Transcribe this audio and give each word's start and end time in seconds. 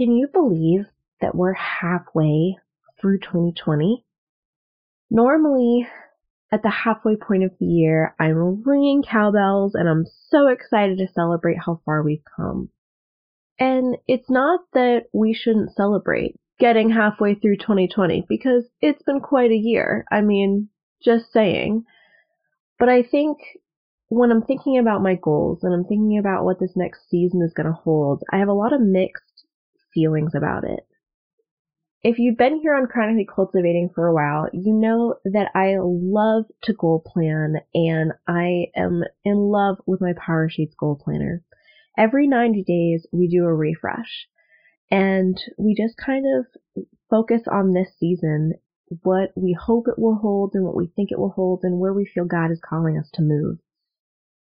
Can 0.00 0.16
you 0.16 0.28
believe 0.28 0.86
that 1.20 1.34
we're 1.34 1.52
halfway 1.52 2.56
through 2.98 3.18
2020? 3.18 4.02
Normally, 5.10 5.86
at 6.50 6.62
the 6.62 6.70
halfway 6.70 7.16
point 7.16 7.44
of 7.44 7.50
the 7.60 7.66
year, 7.66 8.14
I'm 8.18 8.62
ringing 8.62 9.02
cowbells 9.02 9.74
and 9.74 9.86
I'm 9.86 10.06
so 10.30 10.48
excited 10.48 10.96
to 10.96 11.12
celebrate 11.12 11.58
how 11.58 11.82
far 11.84 12.02
we've 12.02 12.24
come. 12.34 12.70
And 13.58 13.98
it's 14.08 14.30
not 14.30 14.60
that 14.72 15.08
we 15.12 15.34
shouldn't 15.34 15.76
celebrate 15.76 16.40
getting 16.58 16.88
halfway 16.88 17.34
through 17.34 17.58
2020 17.58 18.24
because 18.26 18.64
it's 18.80 19.02
been 19.02 19.20
quite 19.20 19.50
a 19.50 19.54
year. 19.54 20.06
I 20.10 20.22
mean, 20.22 20.70
just 21.04 21.30
saying. 21.30 21.84
But 22.78 22.88
I 22.88 23.02
think 23.02 23.36
when 24.08 24.30
I'm 24.32 24.42
thinking 24.42 24.78
about 24.78 25.02
my 25.02 25.16
goals 25.16 25.58
and 25.62 25.74
I'm 25.74 25.84
thinking 25.84 26.16
about 26.16 26.44
what 26.44 26.58
this 26.58 26.72
next 26.74 27.10
season 27.10 27.42
is 27.44 27.52
going 27.52 27.66
to 27.66 27.72
hold, 27.72 28.22
I 28.32 28.38
have 28.38 28.48
a 28.48 28.54
lot 28.54 28.72
of 28.72 28.80
mixed 28.80 29.29
feelings 29.92 30.32
about 30.34 30.64
it. 30.64 30.86
If 32.02 32.18
you've 32.18 32.38
been 32.38 32.60
here 32.60 32.74
on 32.74 32.86
Chronically 32.86 33.26
Cultivating 33.26 33.90
for 33.94 34.06
a 34.06 34.14
while, 34.14 34.48
you 34.54 34.72
know 34.72 35.16
that 35.26 35.50
I 35.54 35.76
love 35.80 36.44
to 36.62 36.72
goal 36.72 37.04
plan 37.06 37.56
and 37.74 38.12
I 38.26 38.68
am 38.74 39.02
in 39.22 39.36
love 39.36 39.76
with 39.86 40.00
my 40.00 40.14
Power 40.14 40.48
Sheets 40.48 40.74
goal 40.78 40.98
planner. 41.02 41.44
Every 41.98 42.26
90 42.26 42.64
days, 42.64 43.06
we 43.12 43.28
do 43.28 43.44
a 43.44 43.54
refresh 43.54 44.28
and 44.90 45.38
we 45.58 45.74
just 45.74 45.94
kind 45.98 46.24
of 46.38 46.84
focus 47.10 47.42
on 47.50 47.74
this 47.74 47.88
season, 47.98 48.54
what 49.02 49.32
we 49.36 49.52
hope 49.52 49.86
it 49.86 49.98
will 49.98 50.16
hold 50.16 50.52
and 50.54 50.64
what 50.64 50.76
we 50.76 50.86
think 50.96 51.12
it 51.12 51.18
will 51.18 51.30
hold 51.30 51.60
and 51.64 51.78
where 51.78 51.92
we 51.92 52.06
feel 52.06 52.24
God 52.24 52.50
is 52.50 52.60
calling 52.66 52.98
us 52.98 53.10
to 53.14 53.22
move. 53.22 53.58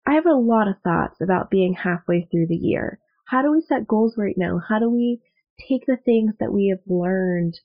I 0.07 0.13
have 0.13 0.25
a 0.25 0.33
lot 0.33 0.67
of 0.67 0.81
thoughts 0.83 1.19
about 1.21 1.51
being 1.51 1.73
halfway 1.73 2.25
through 2.31 2.47
the 2.47 2.55
year. 2.55 2.99
How 3.27 3.41
do 3.41 3.51
we 3.51 3.61
set 3.61 3.87
goals 3.87 4.15
right 4.17 4.35
now? 4.37 4.59
How 4.67 4.79
do 4.79 4.89
we 4.89 5.21
take 5.67 5.85
the 5.85 5.97
things 5.97 6.33
that 6.39 6.53
we 6.53 6.69
have 6.69 6.85
learned 6.87 7.59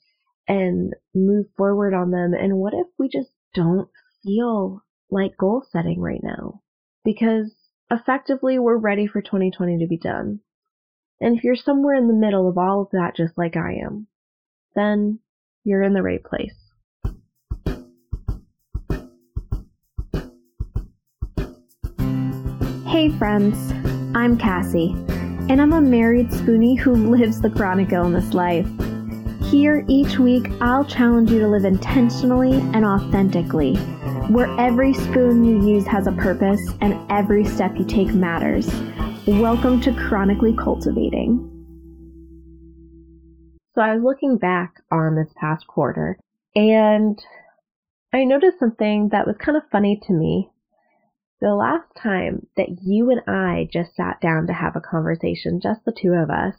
and 0.48 0.94
move 1.14 1.46
forward 1.56 1.94
on 1.94 2.10
them? 2.10 2.34
And 2.34 2.56
what 2.56 2.74
if 2.74 2.86
we 2.98 3.08
just 3.08 3.30
don't 3.54 3.88
feel 4.22 4.82
like 5.10 5.36
goal 5.36 5.64
setting 5.70 6.00
right 6.00 6.20
now? 6.22 6.62
Because 7.04 7.54
effectively 7.90 8.58
we're 8.58 8.76
ready 8.76 9.06
for 9.06 9.20
2020 9.20 9.78
to 9.78 9.86
be 9.86 9.98
done. 9.98 10.40
And 11.20 11.36
if 11.36 11.44
you're 11.44 11.56
somewhere 11.56 11.94
in 11.94 12.08
the 12.08 12.14
middle 12.14 12.48
of 12.48 12.58
all 12.58 12.82
of 12.82 12.90
that, 12.92 13.16
just 13.16 13.38
like 13.38 13.56
I 13.56 13.74
am, 13.84 14.06
then 14.74 15.20
you're 15.64 15.82
in 15.82 15.94
the 15.94 16.02
right 16.02 16.22
place. 16.22 16.54
Hey 22.86 23.10
friends, 23.18 23.72
I'm 24.14 24.38
Cassie 24.38 25.05
and 25.48 25.62
I'm 25.62 25.72
a 25.72 25.80
married 25.80 26.30
spoonie 26.30 26.76
who 26.76 26.92
lives 26.92 27.40
the 27.40 27.50
chronic 27.50 27.92
illness 27.92 28.34
life. 28.34 28.68
Here 29.44 29.84
each 29.86 30.18
week, 30.18 30.50
I'll 30.60 30.84
challenge 30.84 31.30
you 31.30 31.38
to 31.38 31.46
live 31.46 31.64
intentionally 31.64 32.54
and 32.74 32.84
authentically, 32.84 33.76
where 34.26 34.48
every 34.58 34.92
spoon 34.92 35.44
you 35.44 35.64
use 35.64 35.86
has 35.86 36.08
a 36.08 36.12
purpose 36.12 36.60
and 36.80 36.98
every 37.12 37.44
step 37.44 37.76
you 37.76 37.84
take 37.84 38.12
matters. 38.12 38.68
Welcome 39.28 39.80
to 39.82 39.92
Chronically 39.92 40.52
Cultivating. 40.52 41.48
So 43.76 43.82
I 43.82 43.94
was 43.94 44.02
looking 44.02 44.38
back 44.38 44.82
on 44.90 45.14
this 45.14 45.32
past 45.36 45.68
quarter 45.68 46.18
and 46.56 47.16
I 48.12 48.24
noticed 48.24 48.58
something 48.58 49.10
that 49.10 49.28
was 49.28 49.36
kind 49.36 49.56
of 49.56 49.62
funny 49.70 50.00
to 50.08 50.12
me 50.12 50.50
the 51.40 51.54
last 51.54 51.94
time 52.02 52.46
that 52.56 52.78
you 52.82 53.10
and 53.10 53.20
I 53.28 53.68
just 53.72 53.94
sat 53.94 54.20
down 54.20 54.46
to 54.46 54.52
have 54.52 54.76
a 54.76 54.80
conversation, 54.80 55.60
just 55.62 55.84
the 55.84 55.92
two 55.92 56.12
of 56.12 56.30
us, 56.30 56.54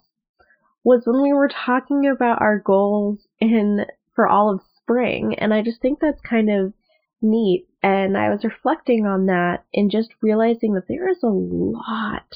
was 0.84 1.04
when 1.06 1.22
we 1.22 1.34
were 1.34 1.50
talking 1.50 2.08
about 2.08 2.42
our 2.42 2.60
goals 2.60 3.20
in 3.40 3.86
for 4.16 4.28
all 4.28 4.54
of 4.54 4.62
spring, 4.78 5.36
and 5.38 5.54
I 5.54 5.62
just 5.62 5.82
think 5.82 6.00
that's 6.00 6.22
kind 6.22 6.50
of 6.50 6.74
neat. 7.22 7.68
And 7.84 8.18
I 8.18 8.30
was 8.30 8.44
reflecting 8.44 9.06
on 9.06 9.26
that 9.28 9.66
and 9.74 9.92
just 9.92 10.10
realizing 10.22 10.74
that 10.74 10.88
there 10.88 11.10
is 11.10 11.24
a 11.24 11.28
lot 11.28 12.28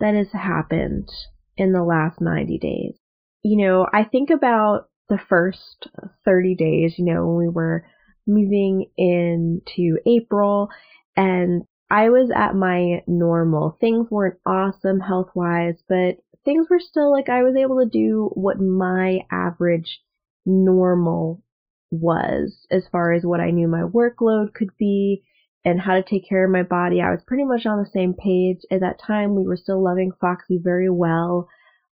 that 0.00 0.14
has 0.14 0.32
happened 0.32 1.08
in 1.56 1.72
the 1.72 1.82
last 1.82 2.20
90 2.20 2.58
days. 2.58 2.94
You 3.42 3.66
know, 3.66 3.86
I 3.92 4.04
think 4.04 4.30
about 4.30 4.88
the 5.08 5.18
first 5.28 5.88
30 6.24 6.54
days, 6.54 6.94
you 6.98 7.04
know, 7.04 7.26
when 7.26 7.36
we 7.36 7.48
were 7.48 7.84
moving 8.26 8.86
into 8.96 9.98
April 10.06 10.70
and 11.16 11.64
I 11.90 12.10
was 12.10 12.30
at 12.34 12.54
my 12.54 13.02
normal. 13.06 13.76
Things 13.80 14.08
weren't 14.10 14.38
awesome 14.46 15.00
health 15.00 15.30
wise, 15.34 15.82
but 15.88 16.18
things 16.44 16.68
were 16.70 16.80
still 16.80 17.10
like 17.10 17.28
I 17.28 17.42
was 17.42 17.56
able 17.56 17.80
to 17.80 17.88
do 17.88 18.30
what 18.34 18.60
my 18.60 19.20
average 19.30 20.00
normal 20.46 21.42
was 21.90 22.66
as 22.70 22.86
far 22.90 23.12
as 23.12 23.24
what 23.24 23.40
I 23.40 23.50
knew 23.50 23.66
my 23.66 23.82
workload 23.82 24.54
could 24.54 24.70
be 24.78 25.24
and 25.64 25.80
how 25.80 25.94
to 25.94 26.02
take 26.02 26.28
care 26.28 26.44
of 26.44 26.52
my 26.52 26.62
body. 26.62 27.00
I 27.00 27.10
was 27.10 27.24
pretty 27.26 27.44
much 27.44 27.66
on 27.66 27.78
the 27.78 27.90
same 27.90 28.14
page. 28.14 28.60
At 28.70 28.80
that 28.80 29.00
time, 29.04 29.34
we 29.34 29.42
were 29.42 29.56
still 29.56 29.82
loving 29.82 30.12
Foxy 30.20 30.58
very 30.62 30.88
well, 30.88 31.48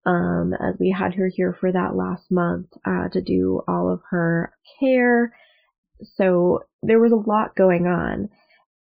um, 0.07 0.55
as 0.55 0.77
we 0.79 0.95
had 0.97 1.15
her 1.15 1.29
here 1.29 1.55
for 1.59 1.73
that 1.73 1.97
last 1.97 2.31
month 2.31 2.69
uh, 2.87 3.09
to 3.13 3.21
do 3.21 3.63
all 3.69 3.93
of 3.93 4.01
her 4.11 4.55
care. 4.81 5.35
So 6.15 6.61
there 6.83 7.01
was 7.01 7.13
a 7.13 7.29
lot 7.29 7.57
going 7.57 7.87
on 7.87 8.29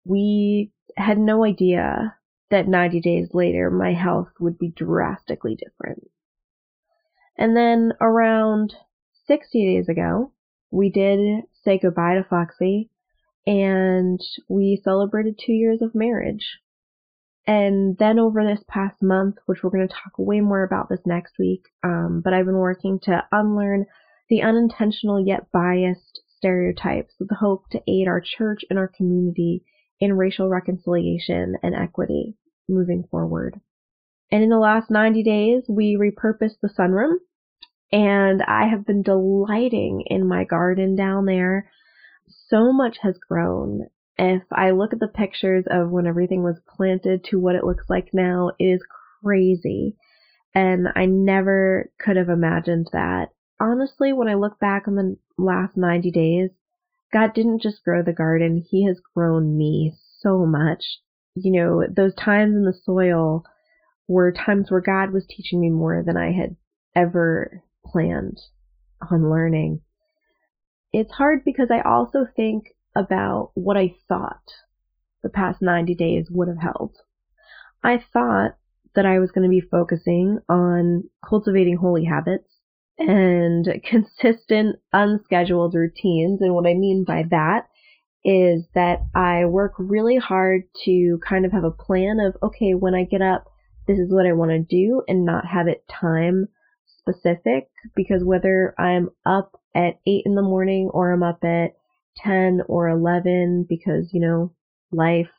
we 0.05 0.71
had 0.97 1.17
no 1.17 1.43
idea 1.43 2.15
that 2.49 2.67
90 2.67 3.01
days 3.01 3.29
later 3.33 3.71
my 3.71 3.93
health 3.93 4.29
would 4.39 4.57
be 4.57 4.69
drastically 4.69 5.55
different. 5.55 6.09
And 7.37 7.57
then 7.57 7.93
around 7.99 8.75
60 9.25 9.75
days 9.75 9.89
ago, 9.89 10.31
we 10.69 10.89
did 10.89 11.43
say 11.63 11.79
goodbye 11.79 12.15
to 12.15 12.23
Foxy 12.23 12.89
and 13.45 14.19
we 14.47 14.79
celebrated 14.83 15.39
two 15.39 15.53
years 15.53 15.81
of 15.81 15.95
marriage. 15.95 16.59
And 17.45 17.97
then 17.97 18.19
over 18.19 18.43
this 18.43 18.63
past 18.69 19.01
month, 19.01 19.35
which 19.47 19.63
we're 19.63 19.71
going 19.71 19.87
to 19.87 19.93
talk 19.93 20.13
way 20.17 20.39
more 20.39 20.63
about 20.63 20.89
this 20.89 21.01
next 21.05 21.33
week, 21.37 21.65
um, 21.83 22.21
but 22.23 22.33
I've 22.33 22.45
been 22.45 22.55
working 22.55 22.99
to 23.03 23.23
unlearn 23.31 23.85
the 24.29 24.41
unintentional 24.41 25.25
yet 25.25 25.51
biased 25.51 26.21
stereotypes 26.37 27.15
with 27.19 27.29
the 27.29 27.35
hope 27.35 27.69
to 27.71 27.81
aid 27.87 28.07
our 28.07 28.21
church 28.21 28.61
and 28.69 28.79
our 28.79 28.87
community 28.87 29.63
in 29.99 30.13
racial 30.13 30.49
reconciliation 30.49 31.55
and 31.63 31.75
equity 31.75 32.35
moving 32.67 33.03
forward. 33.09 33.59
And 34.31 34.43
in 34.43 34.49
the 34.49 34.57
last 34.57 34.89
90 34.89 35.23
days, 35.23 35.63
we 35.67 35.95
repurposed 35.95 36.59
the 36.61 36.69
sunroom 36.69 37.17
and 37.93 38.41
I 38.41 38.67
have 38.69 38.87
been 38.87 39.03
delighting 39.03 40.03
in 40.07 40.27
my 40.27 40.45
garden 40.45 40.95
down 40.95 41.25
there. 41.25 41.69
So 42.47 42.73
much 42.73 42.97
has 43.03 43.19
grown. 43.19 43.87
If 44.17 44.41
I 44.51 44.71
look 44.71 44.93
at 44.93 44.99
the 44.99 45.07
pictures 45.07 45.65
of 45.69 45.91
when 45.91 46.07
everything 46.07 46.41
was 46.41 46.59
planted 46.67 47.23
to 47.25 47.39
what 47.39 47.55
it 47.55 47.63
looks 47.63 47.85
like 47.89 48.09
now, 48.11 48.49
it 48.57 48.63
is 48.63 48.81
crazy. 49.23 49.95
And 50.55 50.87
I 50.95 51.05
never 51.05 51.91
could 51.99 52.17
have 52.17 52.29
imagined 52.29 52.87
that. 52.93 53.29
Honestly, 53.59 54.11
when 54.11 54.27
I 54.27 54.33
look 54.33 54.59
back 54.59 54.87
on 54.87 54.95
the 54.95 55.17
last 55.37 55.77
90 55.77 56.09
days, 56.09 56.49
God 57.13 57.33
didn't 57.35 57.61
just 57.61 57.83
grow 57.83 58.01
the 58.01 58.11
garden, 58.11 58.65
He 58.67 58.85
has 58.87 58.99
grown 59.13 59.55
me 59.55 59.93
so 60.19 60.45
much. 60.45 60.83
You 61.35 61.51
know, 61.51 61.83
those 61.89 62.15
times 62.15 62.55
in 62.55 62.63
the 62.63 62.73
soil 62.73 63.43
were 64.07 64.31
times 64.31 64.69
where 64.69 64.81
God 64.81 65.11
was 65.11 65.25
teaching 65.27 65.61
me 65.61 65.69
more 65.69 66.03
than 66.03 66.17
I 66.17 66.31
had 66.31 66.55
ever 66.95 67.63
planned 67.85 68.39
on 69.11 69.29
learning. 69.29 69.81
It's 70.91 71.13
hard 71.13 71.43
because 71.45 71.69
I 71.71 71.81
also 71.81 72.25
think 72.35 72.65
about 72.95 73.51
what 73.53 73.77
I 73.77 73.95
thought 74.07 74.43
the 75.21 75.29
past 75.29 75.61
90 75.61 75.95
days 75.95 76.27
would 76.29 76.47
have 76.47 76.61
held. 76.61 76.97
I 77.83 78.03
thought 78.11 78.55
that 78.95 79.05
I 79.05 79.19
was 79.19 79.31
going 79.31 79.43
to 79.43 79.49
be 79.49 79.61
focusing 79.61 80.39
on 80.47 81.09
cultivating 81.27 81.77
holy 81.77 82.05
habits 82.05 82.52
and 82.97 83.67
consistent 83.83 84.77
unscheduled 84.93 85.73
routines. 85.75 86.41
And 86.41 86.53
what 86.53 86.67
I 86.67 86.73
mean 86.73 87.03
by 87.05 87.23
that 87.29 87.67
is 88.25 88.63
that 88.73 88.99
I 89.13 89.45
work 89.45 89.73
really 89.77 90.17
hard 90.17 90.63
to 90.85 91.19
kind 91.27 91.45
of 91.45 91.51
have 91.51 91.65
a 91.65 91.71
plan 91.71 92.19
of, 92.19 92.35
okay, 92.41 92.73
when 92.73 92.95
I 92.95 93.03
get 93.03 93.21
up, 93.21 93.45
this 93.87 93.99
is 93.99 94.11
what 94.11 94.25
I 94.25 94.31
want 94.31 94.51
to 94.51 94.59
do 94.59 95.03
and 95.07 95.25
not 95.25 95.45
have 95.45 95.67
it 95.67 95.83
time 95.89 96.47
specific 96.87 97.69
because 97.95 98.23
whether 98.23 98.73
I'm 98.79 99.09
up 99.25 99.59
at 99.75 99.99
8 100.07 100.23
in 100.25 100.35
the 100.35 100.41
morning 100.41 100.89
or 100.93 101.11
I'm 101.11 101.23
up 101.23 101.43
at 101.43 101.73
10 102.17 102.61
or 102.67 102.87
11 102.87 103.65
because, 103.67 104.09
you 104.13 104.21
know, 104.21 104.53
life, 104.91 105.29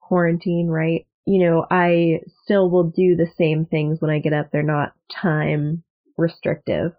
quarantine, 0.00 0.68
right? 0.68 1.06
You 1.24 1.48
know, 1.48 1.66
I 1.70 2.20
still 2.42 2.70
will 2.70 2.90
do 2.90 3.16
the 3.16 3.28
same 3.38 3.64
things 3.64 4.00
when 4.00 4.10
I 4.10 4.18
get 4.18 4.34
up. 4.34 4.50
They're 4.52 4.62
not 4.62 4.92
time 5.10 5.84
restrictive. 6.16 6.92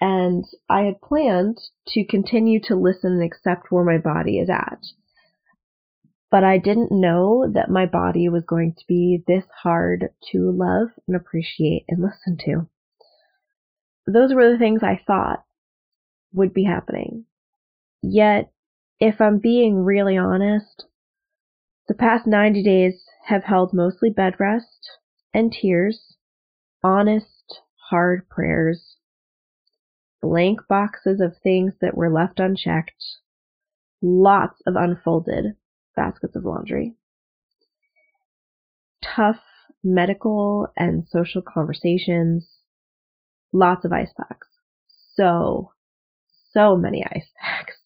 And 0.00 0.44
I 0.68 0.82
had 0.82 1.00
planned 1.00 1.58
to 1.88 2.04
continue 2.04 2.60
to 2.64 2.76
listen 2.76 3.12
and 3.12 3.22
accept 3.22 3.70
where 3.70 3.84
my 3.84 3.98
body 3.98 4.38
is 4.38 4.50
at. 4.50 4.80
But 6.30 6.44
I 6.44 6.58
didn't 6.58 6.92
know 6.92 7.50
that 7.54 7.70
my 7.70 7.86
body 7.86 8.28
was 8.28 8.44
going 8.44 8.74
to 8.74 8.84
be 8.86 9.22
this 9.26 9.44
hard 9.62 10.10
to 10.32 10.50
love 10.50 10.88
and 11.06 11.16
appreciate 11.16 11.84
and 11.88 12.02
listen 12.02 12.36
to. 12.44 12.68
those 14.06 14.32
were 14.34 14.50
the 14.50 14.58
things 14.58 14.82
I 14.82 15.00
thought 15.06 15.44
would 16.32 16.52
be 16.54 16.64
happening. 16.64 17.24
Yet, 18.02 18.52
if 19.00 19.20
I'm 19.20 19.38
being 19.38 19.84
really 19.84 20.16
honest, 20.16 20.84
the 21.88 21.94
past 21.94 22.26
90 22.26 22.62
days 22.62 23.04
have 23.26 23.44
held 23.44 23.72
mostly 23.72 24.10
bed 24.10 24.34
rest 24.38 24.90
and 25.34 25.52
tears, 25.52 26.16
honest, 26.82 27.35
hard 27.90 28.28
prayers, 28.28 28.96
blank 30.22 30.60
boxes 30.68 31.20
of 31.20 31.36
things 31.42 31.72
that 31.80 31.96
were 31.96 32.10
left 32.10 32.40
unchecked, 32.40 33.04
lots 34.02 34.60
of 34.66 34.74
unfolded 34.76 35.56
baskets 35.94 36.36
of 36.36 36.44
laundry, 36.44 36.94
tough 39.02 39.40
medical 39.82 40.68
and 40.76 41.06
social 41.08 41.42
conversations, 41.42 42.48
lots 43.52 43.84
of 43.84 43.92
ice 43.92 44.12
packs. 44.16 44.48
So, 45.14 45.72
so 46.52 46.76
many 46.76 47.04
ice 47.04 47.30
packs. 47.40 47.76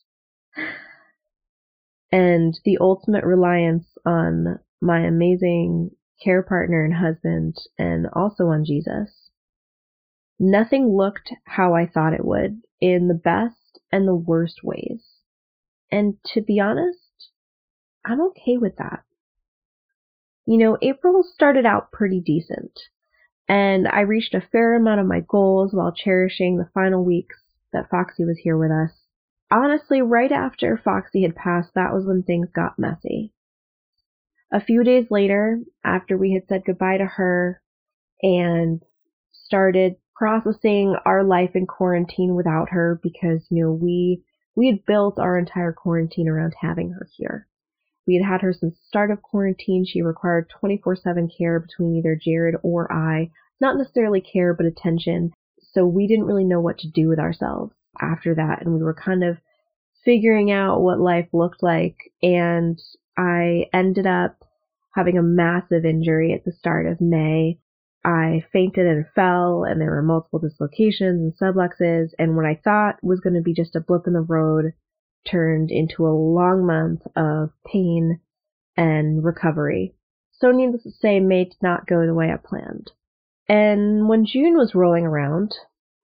And 2.12 2.58
the 2.64 2.79
ultimate 2.81 3.25
reliance 3.25 3.87
on 4.05 4.58
my 4.81 5.00
amazing 5.00 5.91
care 6.23 6.43
partner 6.43 6.85
and 6.85 6.94
husband 6.94 7.56
and 7.79 8.06
also 8.14 8.46
on 8.46 8.64
Jesus. 8.64 9.30
Nothing 10.43 10.97
looked 10.97 11.35
how 11.45 11.75
I 11.75 11.87
thought 11.87 12.15
it 12.15 12.25
would 12.25 12.63
in 12.81 13.09
the 13.09 13.15
best 13.15 13.79
and 13.93 14.09
the 14.09 14.15
worst 14.15 14.65
ways. 14.65 15.05
And 15.93 16.15
to 16.33 16.41
be 16.41 16.59
honest, 16.59 17.29
I'm 18.07 18.23
okay 18.29 18.57
with 18.57 18.77
that. 18.77 19.05
You 20.47 20.57
know, 20.57 20.79
April 20.81 21.23
started 21.23 21.67
out 21.67 21.93
pretty 21.93 22.21
decent, 22.21 22.73
and 23.49 23.87
I 23.87 24.01
reached 24.01 24.33
a 24.33 24.41
fair 24.41 24.75
amount 24.75 25.01
of 25.01 25.07
my 25.07 25.21
goals 25.21 25.75
while 25.75 25.93
cherishing 25.93 26.57
the 26.57 26.71
final 26.73 27.05
weeks 27.05 27.37
that 27.75 27.91
Foxy 27.91 28.25
was 28.25 28.39
here 28.43 28.57
with 28.57 28.71
us. 28.71 28.93
Honestly, 29.51 30.01
right 30.01 30.33
after 30.33 30.81
Foxy 30.83 31.23
had 31.23 31.37
passed, 31.37 31.75
that 31.75 31.93
was 31.93 32.07
when 32.07 32.23
things 32.23 32.49
got 32.51 32.79
messy. 32.79 33.35
A 34.51 34.65
few 34.65 34.85
days 34.85 35.11
later, 35.11 35.61
after 35.85 36.17
we 36.17 36.33
had 36.33 36.49
said 36.49 36.63
goodbye 36.65 36.97
to 36.97 37.05
her 37.05 37.61
and 38.23 38.83
started 39.33 39.97
processing 40.20 40.94
our 41.06 41.25
life 41.25 41.52
in 41.55 41.67
quarantine 41.67 42.34
without 42.34 42.69
her 42.69 43.00
because, 43.02 43.40
you 43.49 43.64
know, 43.64 43.72
we, 43.72 44.22
we 44.55 44.67
had 44.67 44.84
built 44.84 45.19
our 45.19 45.38
entire 45.38 45.72
quarantine 45.72 46.28
around 46.28 46.52
having 46.61 46.90
her 46.90 47.08
here. 47.17 47.49
We 48.06 48.17
had 48.17 48.31
had 48.31 48.43
her 48.43 48.52
since 48.52 48.75
the 48.75 48.87
start 48.87 49.11
of 49.11 49.22
quarantine. 49.22 49.87
She 49.88 50.02
required 50.02 50.52
24-7 50.62 51.31
care 51.38 51.58
between 51.58 51.96
either 51.96 52.20
Jared 52.22 52.56
or 52.62 52.93
I. 52.93 53.31
Not 53.62 53.78
necessarily 53.78 54.20
care, 54.20 54.52
but 54.52 54.67
attention. 54.67 55.32
So 55.72 55.87
we 55.87 56.06
didn't 56.06 56.26
really 56.26 56.44
know 56.44 56.61
what 56.61 56.76
to 56.81 56.90
do 56.90 57.08
with 57.08 57.19
ourselves 57.19 57.72
after 57.99 58.34
that. 58.34 58.61
And 58.61 58.75
we 58.75 58.82
were 58.82 58.94
kind 58.94 59.25
of 59.25 59.38
figuring 60.05 60.50
out 60.50 60.82
what 60.82 61.00
life 61.00 61.28
looked 61.32 61.62
like. 61.62 61.96
And 62.22 62.78
I 63.17 63.70
ended 63.72 64.06
up 64.06 64.44
having 64.94 65.17
a 65.17 65.22
massive 65.22 65.87
injury 65.87 66.34
at 66.34 66.44
the 66.44 66.52
start 66.52 66.87
of 66.87 67.00
May. 67.00 67.58
I 68.05 68.44
fainted 68.52 68.87
and 68.87 69.06
fell, 69.14 69.64
and 69.64 69.81
there 69.81 69.91
were 69.91 70.02
multiple 70.02 70.38
dislocations 70.38 71.20
and 71.20 71.37
subluxes. 71.37 72.11
And 72.19 72.37
what 72.37 72.47
I 72.47 72.61
thought 72.62 73.02
was 73.02 73.20
going 73.20 73.35
to 73.35 73.43
be 73.43 73.52
just 73.52 73.76
a 73.76 73.81
blip 73.81 74.06
in 74.06 74.14
the 74.14 74.20
road 74.20 74.73
turned 75.29 75.70
into 75.70 76.06
a 76.06 76.08
long 76.08 76.67
month 76.67 77.02
of 77.14 77.50
pain 77.67 78.20
and 78.76 79.23
recovery. 79.23 79.94
So 80.32 80.50
needless 80.50 80.85
to 80.85 80.91
say, 80.91 81.20
May 81.20 81.44
did 81.44 81.62
not 81.62 81.87
go 81.87 82.06
the 82.06 82.14
way 82.14 82.31
I 82.32 82.37
planned. 82.37 82.91
And 83.47 84.08
when 84.08 84.25
June 84.25 84.56
was 84.56 84.75
rolling 84.75 85.05
around, 85.05 85.55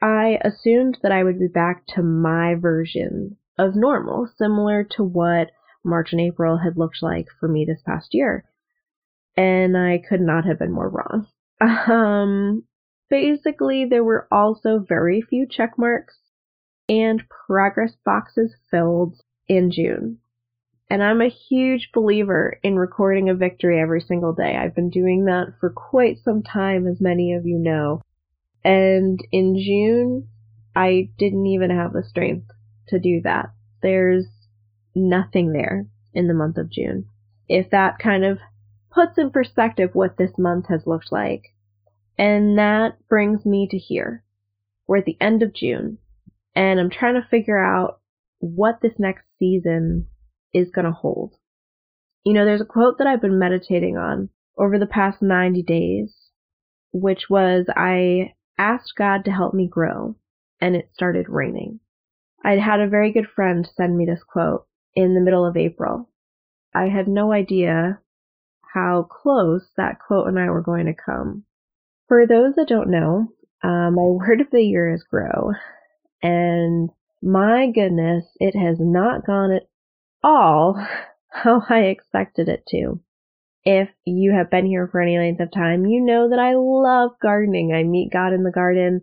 I 0.03 0.39
assumed 0.43 0.99
that 1.03 1.13
I 1.13 1.25
would 1.25 1.39
be 1.39 1.49
back 1.49 1.87
to 1.95 2.03
my 2.03 2.55
version 2.55 3.39
of 3.57 3.75
normal, 3.75 4.29
similar 4.37 4.85
to 4.97 5.03
what 5.03 5.51
March 5.83 6.13
and 6.13 6.21
April 6.21 6.59
had 6.59 6.77
looked 6.77 7.03
like 7.03 7.29
for 7.41 7.49
me 7.49 7.65
this 7.65 7.81
past 7.87 8.13
year. 8.13 8.45
And 9.37 9.77
I 9.77 10.03
could 10.07 10.21
not 10.21 10.45
have 10.45 10.59
been 10.59 10.73
more 10.73 10.91
wrong. 10.91 11.29
Um, 11.61 12.65
basically, 13.09 13.85
there 13.85 14.05
were 14.05 14.29
also 14.31 14.79
very 14.87 15.23
few 15.23 15.47
check 15.49 15.79
marks 15.79 16.17
and 16.89 17.23
progress 17.47 17.93
boxes 18.05 18.55
filled 18.71 19.17
in 19.49 19.71
June. 19.71 20.19
And 20.89 21.03
I'm 21.03 21.21
a 21.21 21.29
huge 21.29 21.91
believer 21.93 22.61
in 22.63 22.77
recording 22.77 23.29
a 23.29 23.35
victory 23.35 23.81
every 23.81 24.01
single 24.01 24.33
day. 24.33 24.57
I've 24.57 24.75
been 24.75 24.91
doing 24.91 25.25
that 25.25 25.55
for 25.59 25.71
quite 25.71 26.19
some 26.19 26.43
time, 26.43 26.87
as 26.87 27.01
many 27.01 27.35
of 27.35 27.45
you 27.45 27.59
know. 27.59 28.03
And 28.65 29.19
in 29.33 29.57
June, 29.57 30.29
I 30.77 31.11
didn't 31.19 31.47
even 31.47 31.71
have 31.71 31.93
the 31.93 32.05
strength 32.05 32.47
to 32.89 33.01
do 33.01 33.21
that. 33.25 33.51
There's 33.83 34.27
nothing 34.95 35.53
there 35.53 35.87
in 36.15 36.29
the 36.29 36.35
month 36.35 36.57
of 36.57 36.71
June. 36.71 37.07
If 37.49 37.71
that 37.71 37.99
kind 37.99 38.25
of 38.25 38.39
puts 38.97 39.19
in 39.19 39.31
perspective 39.31 39.91
what 39.93 40.17
this 40.17 40.33
month 40.37 40.67
has 40.69 40.87
looked 40.87 41.13
like. 41.13 41.43
And 42.19 42.59
that 42.59 42.97
brings 43.09 43.45
me 43.47 43.69
to 43.71 43.79
here. 43.79 44.25
We're 44.89 44.99
at 44.99 45.05
the 45.05 45.19
end 45.21 45.43
of 45.43 45.55
June 45.55 45.99
and 46.57 46.81
I'm 46.81 46.91
trying 46.91 47.15
to 47.15 47.29
figure 47.31 47.63
out 47.63 48.01
what 48.39 48.81
this 48.81 48.95
next 48.99 49.25
season 49.39 50.07
is 50.55 50.71
going 50.75 50.87
to 50.87 50.91
hold. 50.91 51.35
You 52.25 52.33
know, 52.33 52.47
there's 52.47 52.63
a 52.63 52.65
quote 52.65 52.99
that 52.99 53.07
I've 53.07 53.21
been 53.21 53.39
meditating 53.39 53.99
on 53.99 54.31
over 54.59 54.79
the 54.79 54.87
past 54.87 55.21
90 55.21 55.63
days, 55.63 56.15
which 56.93 57.29
was 57.29 57.67
I 57.77 58.33
asked 58.59 58.95
God 58.97 59.27
to 59.27 59.31
help 59.31 59.53
me 59.53 59.69
grow, 59.69 60.17
and 60.61 60.75
it 60.75 60.89
started 60.95 61.29
raining. 61.29 61.81
I'd 62.43 62.59
had 62.59 62.81
a 62.81 62.89
very 62.89 63.13
good 63.13 63.27
friend 63.29 63.69
send 63.77 63.97
me 63.97 64.07
this 64.07 64.23
quote 64.27 64.67
in 64.95 65.15
the 65.15 65.21
middle 65.21 65.45
of 65.45 65.59
April. 65.59 66.09
I 66.75 66.89
had 66.89 67.07
no 67.07 67.33
idea 67.33 68.01
how 68.77 69.09
close 69.11 69.67
that 69.79 69.99
quote 70.07 70.29
and 70.29 70.39
I 70.39 70.51
were 70.51 70.61
going 70.61 70.85
to 70.85 70.93
come. 70.93 71.45
For 72.09 72.27
those 72.27 72.55
that 72.57 72.69
don't 72.69 72.91
know, 72.91 73.29
uh, 73.63 73.91
my 73.91 74.03
word 74.03 74.43
of 74.43 74.51
the 74.53 74.63
year 74.63 74.93
is 74.93 75.03
grow, 75.03 75.53
and 76.23 76.91
my 77.23 77.71
goodness, 77.71 78.27
it 78.39 78.55
has 78.55 78.77
not 78.79 79.27
gone 79.27 79.51
at 79.51 79.63
all 80.23 80.75
how 81.31 81.63
I 81.69 81.85
expected 81.85 82.49
it 82.49 82.65
to. 82.69 83.01
If 83.65 83.89
you 84.05 84.33
have 84.33 84.51
been 84.51 84.67
here 84.67 84.89
for 84.93 85.01
any 85.01 85.19
length 85.19 85.41
of 85.41 85.51
time, 85.51 85.87
you 85.87 86.01
know 86.01 86.29
that 86.29 86.39
I 86.39 86.55
love 86.55 87.13
gardening. 87.21 87.73
I 87.75 87.83
meet 87.83 88.13
God 88.13 88.35
in 88.35 88.45
the 88.45 88.53
garden, 88.53 89.01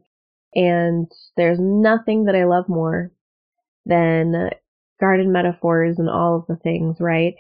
and 0.54 1.12
there's 1.36 1.60
nothing 1.60 2.26
that 2.26 2.36
I 2.36 2.46
love 2.46 2.70
more 2.70 3.12
than 3.88 4.52
garden 5.02 5.32
metaphors 5.32 5.98
and 5.98 6.10
all 6.10 6.38
of 6.38 6.46
the 6.48 6.62
things, 6.62 6.98
right? 7.00 7.34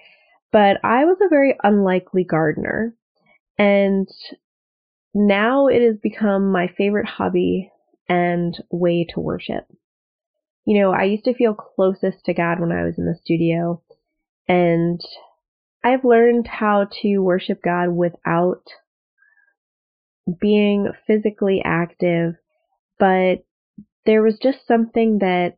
But 0.53 0.77
I 0.83 1.05
was 1.05 1.17
a 1.19 1.29
very 1.29 1.57
unlikely 1.63 2.23
gardener, 2.23 2.95
and 3.57 4.07
now 5.15 5.65
it 5.65 5.81
has 5.81 5.97
become 5.97 6.51
my 6.51 6.67
favorite 6.77 7.07
hobby 7.07 7.71
and 8.07 8.55
way 8.69 9.07
to 9.15 9.19
worship. 9.19 9.65
You 10.65 10.79
know, 10.79 10.91
I 10.91 11.05
used 11.05 11.23
to 11.25 11.33
feel 11.33 11.55
closest 11.55 12.25
to 12.25 12.35
God 12.35 12.59
when 12.59 12.71
I 12.71 12.83
was 12.83 12.99
in 12.99 13.05
the 13.05 13.19
studio, 13.19 13.81
and 14.47 15.01
I've 15.83 16.05
learned 16.05 16.47
how 16.47 16.87
to 17.01 17.17
worship 17.17 17.63
God 17.63 17.89
without 17.89 18.61
being 20.39 20.91
physically 21.07 21.63
active, 21.65 22.35
but 22.99 23.43
there 24.05 24.21
was 24.21 24.37
just 24.41 24.67
something 24.67 25.17
that 25.17 25.57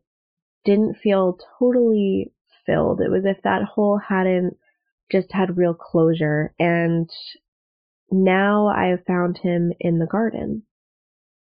didn't 0.64 0.96
feel 1.02 1.38
totally 1.58 2.32
filled. 2.64 3.02
It 3.02 3.10
was 3.10 3.26
if 3.26 3.42
that 3.42 3.62
hole 3.62 4.00
hadn't 4.08 4.56
just 5.10 5.32
had 5.32 5.56
real 5.56 5.74
closure. 5.74 6.54
And 6.58 7.08
now 8.10 8.66
I 8.68 8.86
have 8.86 9.04
found 9.04 9.38
him 9.38 9.72
in 9.80 9.98
the 9.98 10.06
garden. 10.06 10.62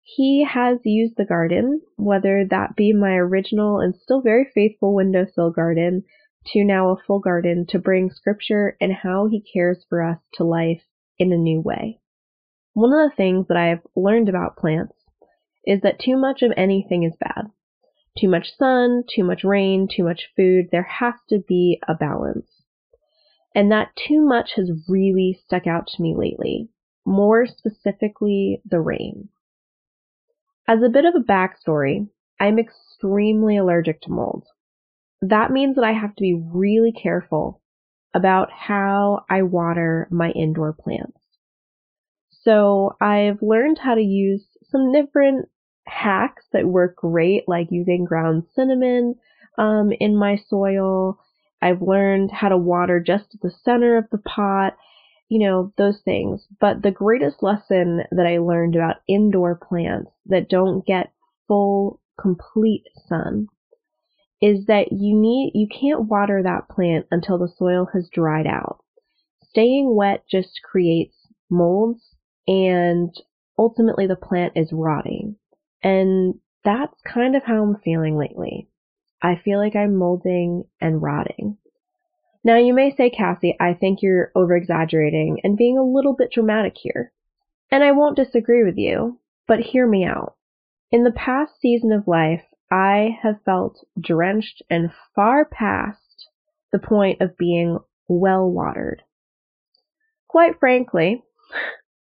He 0.02 0.44
has 0.44 0.78
used 0.84 1.16
the 1.16 1.24
garden, 1.24 1.82
whether 1.96 2.44
that 2.44 2.74
be 2.74 2.92
my 2.92 3.14
original 3.14 3.78
and 3.78 3.94
still 3.94 4.22
very 4.22 4.50
faithful 4.52 4.94
windowsill 4.94 5.50
garden 5.50 6.04
to 6.46 6.64
now 6.64 6.90
a 6.90 6.96
full 7.06 7.20
garden, 7.20 7.66
to 7.68 7.78
bring 7.78 8.10
scripture 8.10 8.76
and 8.80 8.92
how 8.92 9.28
he 9.28 9.40
cares 9.40 9.84
for 9.88 10.02
us 10.02 10.18
to 10.34 10.44
life 10.44 10.82
in 11.18 11.32
a 11.32 11.36
new 11.36 11.60
way. 11.60 12.00
One 12.72 12.92
of 12.92 13.10
the 13.10 13.16
things 13.16 13.46
that 13.48 13.56
I 13.56 13.66
have 13.66 13.86
learned 13.94 14.28
about 14.28 14.56
plants 14.56 14.94
is 15.66 15.82
that 15.82 16.00
too 16.00 16.16
much 16.16 16.42
of 16.42 16.52
anything 16.56 17.02
is 17.02 17.14
bad. 17.20 17.50
Too 18.18 18.28
much 18.28 18.56
sun, 18.56 19.04
too 19.14 19.22
much 19.22 19.44
rain, 19.44 19.86
too 19.86 20.02
much 20.02 20.32
food, 20.34 20.70
there 20.72 20.82
has 20.82 21.14
to 21.28 21.38
be 21.46 21.80
a 21.86 21.94
balance. 21.94 22.59
And 23.54 23.70
that 23.72 23.90
too 23.96 24.20
much 24.20 24.52
has 24.56 24.70
really 24.88 25.38
stuck 25.44 25.66
out 25.66 25.86
to 25.88 26.02
me 26.02 26.14
lately. 26.16 26.68
More 27.04 27.46
specifically, 27.46 28.62
the 28.64 28.80
rain. 28.80 29.28
As 30.68 30.82
a 30.82 30.88
bit 30.88 31.04
of 31.04 31.14
a 31.14 31.24
backstory, 31.24 32.08
I'm 32.38 32.58
extremely 32.58 33.56
allergic 33.56 34.00
to 34.02 34.12
mold. 34.12 34.46
That 35.20 35.50
means 35.50 35.74
that 35.74 35.84
I 35.84 35.92
have 35.92 36.14
to 36.14 36.22
be 36.22 36.34
really 36.34 36.92
careful 36.92 37.60
about 38.14 38.50
how 38.50 39.24
I 39.28 39.42
water 39.42 40.08
my 40.10 40.30
indoor 40.30 40.72
plants. 40.72 41.18
So 42.30 42.96
I've 43.00 43.42
learned 43.42 43.78
how 43.78 43.94
to 43.94 44.00
use 44.00 44.46
some 44.70 44.92
different 44.92 45.48
hacks 45.86 46.44
that 46.52 46.66
work 46.66 46.96
great, 46.96 47.48
like 47.48 47.68
using 47.70 48.04
ground 48.04 48.44
cinnamon 48.54 49.16
um, 49.58 49.92
in 49.98 50.16
my 50.16 50.36
soil. 50.36 51.18
I've 51.62 51.82
learned 51.82 52.30
how 52.32 52.48
to 52.48 52.56
water 52.56 53.00
just 53.00 53.34
at 53.34 53.40
the 53.40 53.50
center 53.50 53.96
of 53.96 54.04
the 54.10 54.18
pot, 54.18 54.76
you 55.28 55.46
know, 55.46 55.72
those 55.76 56.00
things. 56.04 56.46
But 56.60 56.82
the 56.82 56.90
greatest 56.90 57.42
lesson 57.42 58.02
that 58.10 58.26
I 58.26 58.38
learned 58.38 58.76
about 58.76 58.96
indoor 59.08 59.54
plants 59.54 60.10
that 60.26 60.48
don't 60.48 60.86
get 60.86 61.12
full, 61.46 62.00
complete 62.20 62.84
sun 63.08 63.48
is 64.40 64.66
that 64.66 64.90
you 64.90 65.14
need, 65.14 65.52
you 65.54 65.68
can't 65.68 66.08
water 66.08 66.42
that 66.42 66.68
plant 66.68 67.06
until 67.10 67.38
the 67.38 67.52
soil 67.58 67.88
has 67.92 68.08
dried 68.12 68.46
out. 68.46 68.78
Staying 69.50 69.94
wet 69.94 70.24
just 70.30 70.60
creates 70.64 71.14
molds 71.50 72.14
and 72.46 73.14
ultimately 73.58 74.06
the 74.06 74.16
plant 74.16 74.54
is 74.56 74.72
rotting. 74.72 75.36
And 75.82 76.36
that's 76.64 76.94
kind 77.06 77.36
of 77.36 77.42
how 77.44 77.62
I'm 77.62 77.76
feeling 77.84 78.16
lately. 78.16 78.69
I 79.22 79.36
feel 79.36 79.58
like 79.58 79.76
I'm 79.76 79.96
molding 79.96 80.64
and 80.80 81.02
rotting. 81.02 81.58
Now 82.42 82.56
you 82.56 82.72
may 82.72 82.94
say, 82.94 83.10
Cassie, 83.10 83.56
I 83.60 83.74
think 83.74 84.00
you're 84.00 84.32
over 84.34 84.56
exaggerating 84.56 85.40
and 85.44 85.58
being 85.58 85.76
a 85.76 85.84
little 85.84 86.14
bit 86.14 86.32
dramatic 86.32 86.76
here. 86.76 87.12
And 87.70 87.84
I 87.84 87.92
won't 87.92 88.16
disagree 88.16 88.64
with 88.64 88.78
you, 88.78 89.20
but 89.46 89.60
hear 89.60 89.86
me 89.86 90.04
out. 90.04 90.36
In 90.90 91.04
the 91.04 91.12
past 91.12 91.60
season 91.60 91.92
of 91.92 92.08
life, 92.08 92.42
I 92.70 93.18
have 93.22 93.42
felt 93.44 93.84
drenched 94.00 94.62
and 94.70 94.90
far 95.14 95.44
past 95.44 96.28
the 96.72 96.78
point 96.78 97.20
of 97.20 97.36
being 97.36 97.78
well 98.08 98.50
watered. 98.50 99.02
Quite 100.28 100.58
frankly, 100.58 101.22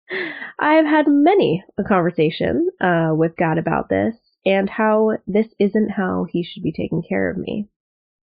I 0.58 0.74
have 0.74 0.86
had 0.86 1.06
many 1.08 1.64
a 1.76 1.84
conversation 1.84 2.68
uh, 2.80 3.10
with 3.14 3.36
God 3.36 3.58
about 3.58 3.88
this 3.88 4.16
and 4.44 4.68
how 4.68 5.18
this 5.26 5.48
isn't 5.58 5.90
how 5.90 6.26
He 6.30 6.42
should 6.42 6.62
be 6.62 6.72
taking 6.72 7.02
care 7.02 7.30
of 7.30 7.36
me. 7.36 7.68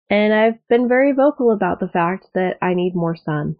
And 0.10 0.34
I've 0.34 0.68
been 0.68 0.88
very 0.88 1.12
vocal 1.12 1.52
about 1.52 1.80
the 1.80 1.88
fact 1.88 2.28
that 2.34 2.58
I 2.62 2.74
need 2.74 2.96
more 2.96 3.16
sun. 3.16 3.58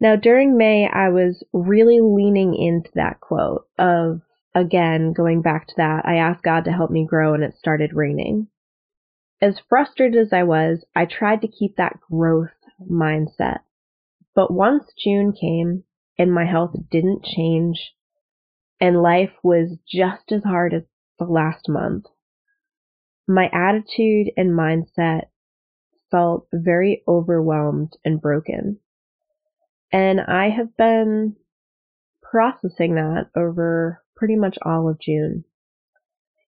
Now, 0.00 0.16
during 0.16 0.56
May, 0.56 0.88
I 0.88 1.10
was 1.10 1.44
really 1.52 2.00
leaning 2.00 2.54
into 2.54 2.90
that 2.94 3.20
quote 3.20 3.66
of, 3.78 4.22
again, 4.54 5.12
going 5.12 5.42
back 5.42 5.68
to 5.68 5.74
that, 5.76 6.04
I 6.04 6.16
asked 6.16 6.42
God 6.42 6.64
to 6.64 6.72
help 6.72 6.90
me 6.90 7.06
grow 7.06 7.34
and 7.34 7.44
it 7.44 7.54
started 7.56 7.92
raining. 7.94 8.48
As 9.40 9.60
frustrated 9.68 10.20
as 10.20 10.32
I 10.32 10.42
was, 10.42 10.84
I 10.96 11.04
tried 11.04 11.40
to 11.42 11.48
keep 11.48 11.76
that 11.76 12.00
growth 12.00 12.50
mindset. 12.90 13.60
But 14.34 14.52
once 14.52 14.92
June 14.98 15.32
came 15.32 15.84
and 16.18 16.32
my 16.32 16.46
health 16.46 16.74
didn't 16.90 17.24
change 17.24 17.94
and 18.80 19.02
life 19.02 19.32
was 19.42 19.78
just 19.86 20.32
as 20.32 20.42
hard 20.42 20.74
as 20.74 20.82
the 21.26 21.32
last 21.32 21.68
month, 21.68 22.06
my 23.28 23.48
attitude 23.52 24.30
and 24.36 24.50
mindset 24.50 25.22
felt 26.10 26.46
very 26.52 27.02
overwhelmed 27.08 27.96
and 28.04 28.20
broken. 28.20 28.78
And 29.92 30.20
I 30.20 30.50
have 30.50 30.76
been 30.76 31.36
processing 32.22 32.94
that 32.94 33.28
over 33.36 34.02
pretty 34.16 34.36
much 34.36 34.56
all 34.64 34.88
of 34.88 35.00
June. 35.00 35.44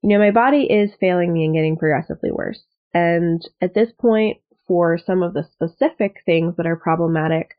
You 0.02 0.10
know, 0.10 0.18
my 0.18 0.30
body 0.30 0.64
is 0.64 0.90
failing 0.98 1.32
me 1.32 1.44
and 1.44 1.54
getting 1.54 1.76
progressively 1.76 2.30
worse. 2.30 2.62
And 2.94 3.46
at 3.60 3.74
this 3.74 3.90
point, 3.98 4.38
for 4.66 4.98
some 4.98 5.22
of 5.22 5.34
the 5.34 5.46
specific 5.52 6.22
things 6.24 6.56
that 6.56 6.66
are 6.66 6.76
problematic, 6.76 7.54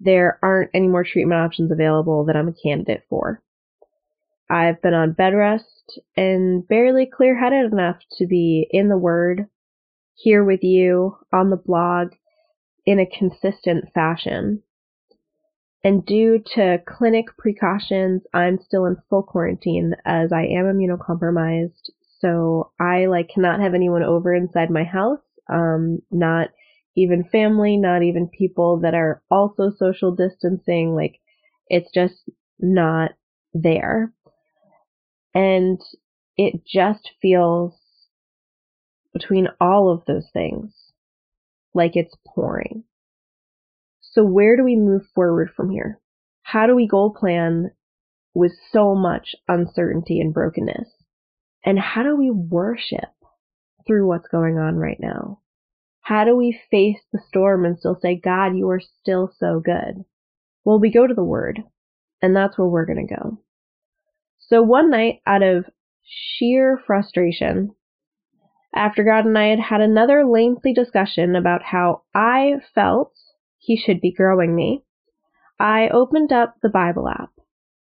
there 0.00 0.38
aren't 0.42 0.70
any 0.74 0.88
more 0.88 1.04
treatment 1.04 1.40
options 1.40 1.70
available 1.70 2.24
that 2.26 2.36
I'm 2.36 2.48
a 2.48 2.52
candidate 2.52 3.04
for. 3.08 3.42
I've 4.48 4.80
been 4.80 4.94
on 4.94 5.12
bed 5.12 5.34
rest 5.34 6.00
and 6.16 6.66
barely 6.66 7.06
clear 7.06 7.38
headed 7.38 7.72
enough 7.72 7.98
to 8.18 8.26
be 8.26 8.66
in 8.70 8.88
the 8.88 8.98
Word, 8.98 9.46
here 10.14 10.44
with 10.44 10.62
you 10.62 11.16
on 11.32 11.50
the 11.50 11.56
blog 11.56 12.12
in 12.84 13.00
a 13.00 13.06
consistent 13.06 13.92
fashion. 13.92 14.62
And 15.84 16.04
due 16.04 16.42
to 16.54 16.78
clinic 16.86 17.26
precautions, 17.38 18.22
I'm 18.32 18.58
still 18.58 18.86
in 18.86 18.96
full 19.08 19.22
quarantine 19.22 19.94
as 20.04 20.32
I 20.32 20.42
am 20.42 20.64
immunocompromised. 20.64 21.90
So 22.20 22.72
I 22.80 23.06
like 23.06 23.28
cannot 23.32 23.60
have 23.60 23.74
anyone 23.74 24.02
over 24.02 24.34
inside 24.34 24.70
my 24.70 24.84
house. 24.84 25.20
Um, 25.48 26.00
not 26.10 26.48
even 26.96 27.24
family, 27.24 27.76
not 27.76 28.02
even 28.02 28.28
people 28.28 28.80
that 28.80 28.94
are 28.94 29.22
also 29.30 29.70
social 29.78 30.14
distancing. 30.14 30.94
Like 30.94 31.20
it's 31.68 31.90
just 31.92 32.28
not 32.58 33.12
there. 33.52 34.12
And 35.36 35.78
it 36.38 36.62
just 36.66 37.10
feels 37.20 37.74
between 39.12 39.48
all 39.60 39.92
of 39.92 40.02
those 40.06 40.30
things 40.32 40.72
like 41.74 41.94
it's 41.94 42.14
pouring. 42.26 42.84
So 44.00 44.24
where 44.24 44.56
do 44.56 44.64
we 44.64 44.76
move 44.76 45.02
forward 45.14 45.50
from 45.54 45.68
here? 45.68 46.00
How 46.42 46.66
do 46.66 46.74
we 46.74 46.88
goal 46.88 47.12
plan 47.12 47.70
with 48.32 48.52
so 48.72 48.94
much 48.94 49.34
uncertainty 49.46 50.20
and 50.20 50.32
brokenness? 50.32 50.88
And 51.62 51.78
how 51.78 52.02
do 52.02 52.16
we 52.16 52.30
worship 52.30 53.10
through 53.86 54.08
what's 54.08 54.28
going 54.28 54.56
on 54.56 54.76
right 54.76 54.98
now? 54.98 55.40
How 56.00 56.24
do 56.24 56.34
we 56.34 56.58
face 56.70 57.02
the 57.12 57.20
storm 57.28 57.66
and 57.66 57.78
still 57.78 57.98
say, 58.00 58.18
God, 58.18 58.56
you 58.56 58.70
are 58.70 58.80
still 59.02 59.30
so 59.38 59.60
good? 59.62 60.02
Well, 60.64 60.80
we 60.80 60.90
go 60.90 61.06
to 61.06 61.12
the 61.12 61.22
Word, 61.22 61.62
and 62.22 62.34
that's 62.34 62.56
where 62.56 62.68
we're 62.68 62.86
going 62.86 63.06
to 63.06 63.14
go. 63.14 63.38
So 64.38 64.62
one 64.62 64.90
night, 64.90 65.20
out 65.26 65.42
of 65.42 65.66
sheer 66.04 66.80
frustration, 66.86 67.74
after 68.74 69.02
God 69.02 69.24
and 69.24 69.36
I 69.38 69.46
had 69.46 69.60
had 69.60 69.80
another 69.80 70.24
lengthy 70.24 70.72
discussion 70.72 71.34
about 71.34 71.62
how 71.62 72.02
I 72.14 72.54
felt 72.74 73.12
He 73.58 73.76
should 73.76 74.00
be 74.00 74.12
growing 74.12 74.54
me, 74.54 74.84
I 75.58 75.88
opened 75.88 76.32
up 76.32 76.56
the 76.62 76.68
Bible 76.68 77.08
app 77.08 77.30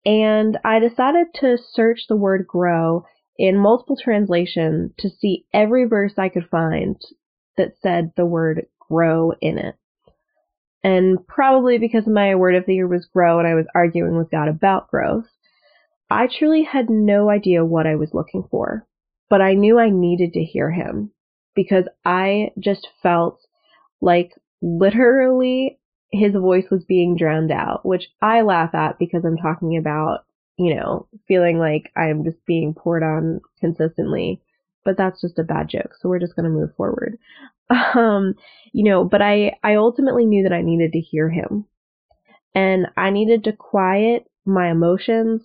and 0.05 0.57
I 0.65 0.79
decided 0.79 1.27
to 1.36 1.57
search 1.57 2.07
the 2.07 2.15
word 2.15 2.48
grow 2.48 3.05
in 3.38 3.57
multiple 3.57 3.98
translations 4.01 4.91
to 5.00 5.10
see 5.10 5.45
every 5.53 5.86
verse 5.86 6.13
I 6.17 6.29
could 6.29 6.48
find 6.50 7.00
that 7.57 7.74
said 7.81 8.12
the 8.15 8.25
word 8.25 8.65
grow 8.89 9.33
in 9.41 9.57
it. 9.57 9.75
And 10.83 11.25
probably 11.27 11.77
because 11.77 12.07
my 12.07 12.33
word 12.33 12.55
of 12.55 12.65
the 12.65 12.74
year 12.74 12.88
was 12.88 13.05
grow 13.05 13.38
and 13.38 13.48
I 13.48 13.53
was 13.53 13.67
arguing 13.75 14.17
with 14.17 14.31
God 14.31 14.48
about 14.48 14.89
growth, 14.89 15.27
I 16.11 16.27
truly 16.27 16.63
had 16.63 16.89
no 16.89 17.29
idea 17.29 17.65
what 17.65 17.87
I 17.87 17.95
was 17.95 18.13
looking 18.13 18.47
for. 18.49 18.85
But 19.29 19.41
I 19.41 19.53
knew 19.53 19.79
I 19.79 19.89
needed 19.89 20.33
to 20.33 20.43
hear 20.43 20.71
him 20.71 21.11
because 21.55 21.85
I 22.03 22.51
just 22.59 22.87
felt 23.01 23.39
like 24.01 24.33
literally 24.61 25.79
his 26.11 26.33
voice 26.33 26.65
was 26.69 26.83
being 26.83 27.15
drowned 27.15 27.51
out, 27.51 27.85
which 27.85 28.09
I 28.21 28.41
laugh 28.41 28.75
at 28.75 28.99
because 28.99 29.23
I'm 29.23 29.37
talking 29.37 29.77
about, 29.77 30.25
you 30.57 30.75
know, 30.75 31.07
feeling 31.27 31.57
like 31.59 31.91
I'm 31.95 32.25
just 32.25 32.45
being 32.45 32.73
poured 32.73 33.03
on 33.03 33.39
consistently 33.61 34.41
but 34.83 34.97
that's 34.97 35.21
just 35.21 35.39
a 35.39 35.43
bad 35.43 35.69
joke. 35.69 35.91
So 35.99 36.09
we're 36.09 36.19
just 36.19 36.35
going 36.35 36.45
to 36.45 36.49
move 36.49 36.75
forward. 36.75 37.17
Um, 37.95 38.35
you 38.73 38.83
know, 38.83 39.05
but 39.05 39.21
I, 39.21 39.53
I 39.63 39.75
ultimately 39.75 40.25
knew 40.25 40.43
that 40.43 40.51
I 40.51 40.61
needed 40.61 40.91
to 40.91 40.99
hear 40.99 41.29
him 41.29 41.63
and 42.53 42.87
I 42.97 43.11
needed 43.11 43.45
to 43.45 43.53
quiet 43.53 44.29
my 44.45 44.69
emotions 44.69 45.41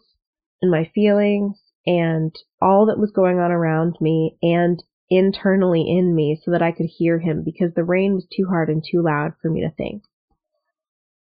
and 0.63 0.71
my 0.71 0.91
feelings 0.95 1.61
and 1.87 2.35
all 2.61 2.87
that 2.87 2.99
was 2.99 3.13
going 3.13 3.39
on 3.39 3.53
around 3.53 3.97
me 4.01 4.37
and 4.43 4.83
internally 5.09 5.83
in 5.89 6.15
me 6.15 6.41
so 6.43 6.51
that 6.51 6.63
I 6.63 6.73
could 6.73 6.87
hear 6.87 7.19
him 7.19 7.43
because 7.45 7.75
the 7.75 7.85
rain 7.85 8.15
was 8.15 8.27
too 8.35 8.47
hard 8.49 8.69
and 8.69 8.83
too 8.83 9.03
loud 9.03 9.35
for 9.41 9.51
me 9.51 9.61
to 9.61 9.71
think. 9.71 10.03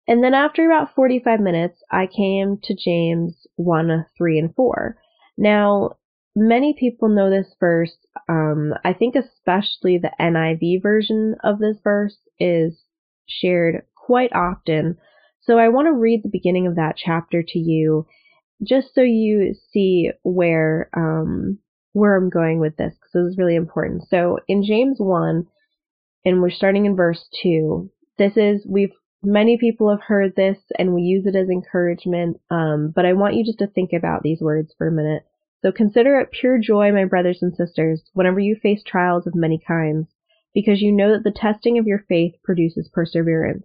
And 0.06 0.22
then 0.22 0.34
after 0.34 0.66
about 0.66 0.94
45 0.94 1.40
minutes, 1.40 1.82
I 1.90 2.06
came 2.06 2.58
to 2.62 2.76
James 2.76 3.46
1, 3.56 4.06
3, 4.16 4.38
and 4.38 4.54
4. 4.54 4.98
Now, 5.38 5.96
many 6.36 6.74
people 6.78 7.08
know 7.08 7.30
this 7.30 7.54
verse. 7.58 7.96
Um, 8.28 8.74
I 8.84 8.92
think 8.92 9.14
especially 9.14 9.98
the 9.98 10.12
NIV 10.20 10.82
version 10.82 11.36
of 11.42 11.58
this 11.58 11.78
verse 11.82 12.18
is 12.38 12.84
shared 13.26 13.82
quite 13.96 14.32
often. 14.34 14.98
So 15.40 15.58
I 15.58 15.68
want 15.68 15.86
to 15.86 15.92
read 15.92 16.22
the 16.22 16.30
beginning 16.30 16.66
of 16.66 16.76
that 16.76 16.96
chapter 16.96 17.42
to 17.42 17.58
you, 17.58 18.06
just 18.66 18.94
so 18.94 19.02
you 19.02 19.54
see 19.72 20.10
where 20.22 20.90
um, 20.96 21.58
where 21.92 22.16
I'm 22.16 22.30
going 22.30 22.58
with 22.58 22.76
this, 22.76 22.94
because 22.94 23.12
this 23.12 23.32
is 23.32 23.38
really 23.38 23.56
important. 23.56 24.08
So 24.08 24.38
in 24.48 24.64
James 24.64 24.96
one, 24.98 25.46
and 26.24 26.40
we're 26.40 26.50
starting 26.50 26.86
in 26.86 26.96
verse 26.96 27.24
two. 27.42 27.90
This 28.18 28.36
is 28.36 28.66
we've 28.68 28.92
many 29.22 29.56
people 29.58 29.90
have 29.90 30.02
heard 30.02 30.34
this, 30.36 30.58
and 30.78 30.94
we 30.94 31.02
use 31.02 31.26
it 31.26 31.36
as 31.36 31.48
encouragement. 31.48 32.40
Um, 32.50 32.92
but 32.94 33.06
I 33.06 33.12
want 33.12 33.34
you 33.34 33.44
just 33.44 33.58
to 33.60 33.66
think 33.66 33.92
about 33.92 34.22
these 34.22 34.40
words 34.40 34.74
for 34.76 34.86
a 34.86 34.92
minute. 34.92 35.24
So 35.62 35.72
consider 35.72 36.20
it 36.20 36.30
pure 36.30 36.58
joy, 36.58 36.92
my 36.92 37.06
brothers 37.06 37.38
and 37.40 37.54
sisters, 37.56 38.02
whenever 38.12 38.38
you 38.38 38.54
face 38.54 38.82
trials 38.86 39.26
of 39.26 39.34
many 39.34 39.58
kinds, 39.66 40.08
because 40.52 40.82
you 40.82 40.92
know 40.92 41.12
that 41.12 41.24
the 41.24 41.32
testing 41.34 41.78
of 41.78 41.86
your 41.86 42.04
faith 42.06 42.34
produces 42.44 42.90
perseverance. 42.92 43.64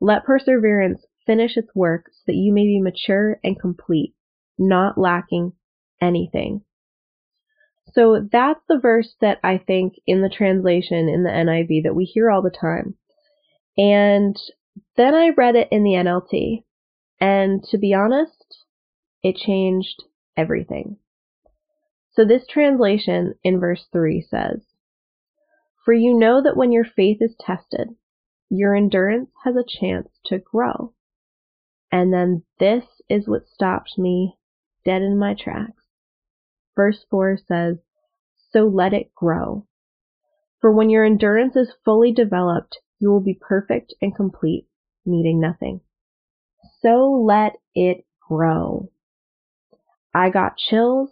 Let 0.00 0.24
perseverance 0.24 1.04
finish 1.26 1.56
its 1.56 1.74
work 1.74 2.06
so 2.08 2.22
that 2.28 2.36
you 2.36 2.52
may 2.52 2.64
be 2.64 2.80
mature 2.80 3.38
and 3.44 3.60
complete, 3.60 4.14
not 4.58 4.98
lacking 4.98 5.52
anything. 6.00 6.62
So 7.92 8.26
that's 8.30 8.60
the 8.68 8.78
verse 8.78 9.14
that 9.20 9.38
I 9.42 9.58
think 9.58 9.94
in 10.06 10.22
the 10.22 10.30
translation 10.30 11.08
in 11.08 11.24
the 11.24 11.30
NIV 11.30 11.82
that 11.84 11.94
we 11.94 12.04
hear 12.04 12.30
all 12.30 12.42
the 12.42 12.50
time. 12.50 12.94
And 13.76 14.36
then 14.96 15.14
I 15.14 15.30
read 15.30 15.56
it 15.56 15.68
in 15.70 15.84
the 15.84 15.90
NLT. 15.90 16.64
And 17.20 17.62
to 17.70 17.78
be 17.78 17.94
honest, 17.94 18.64
it 19.22 19.36
changed 19.36 20.02
everything. 20.36 20.96
So 22.14 22.24
this 22.24 22.46
translation 22.46 23.34
in 23.44 23.60
verse 23.60 23.86
3 23.92 24.22
says, 24.22 24.62
For 25.84 25.94
you 25.94 26.18
know 26.18 26.42
that 26.42 26.56
when 26.56 26.72
your 26.72 26.84
faith 26.84 27.18
is 27.20 27.34
tested, 27.40 27.88
your 28.50 28.74
endurance 28.74 29.30
has 29.44 29.56
a 29.56 29.64
chance 29.64 30.08
to 30.26 30.38
grow. 30.38 30.92
And 31.92 32.12
then 32.12 32.42
this 32.58 32.84
is 33.10 33.28
what 33.28 33.46
stopped 33.46 33.98
me 33.98 34.38
dead 34.84 35.02
in 35.02 35.18
my 35.18 35.34
tracks. 35.34 35.84
Verse 36.74 37.04
4 37.10 37.36
says, 37.46 37.76
So 38.50 38.66
let 38.66 38.94
it 38.94 39.14
grow. 39.14 39.66
For 40.60 40.72
when 40.72 40.88
your 40.88 41.04
endurance 41.04 41.54
is 41.54 41.74
fully 41.84 42.12
developed, 42.12 42.78
you 42.98 43.10
will 43.10 43.20
be 43.20 43.38
perfect 43.38 43.92
and 44.00 44.14
complete, 44.14 44.66
needing 45.04 45.38
nothing. 45.38 45.80
So 46.80 47.10
let 47.10 47.56
it 47.74 48.06
grow. 48.26 48.90
I 50.14 50.30
got 50.30 50.56
chills. 50.56 51.10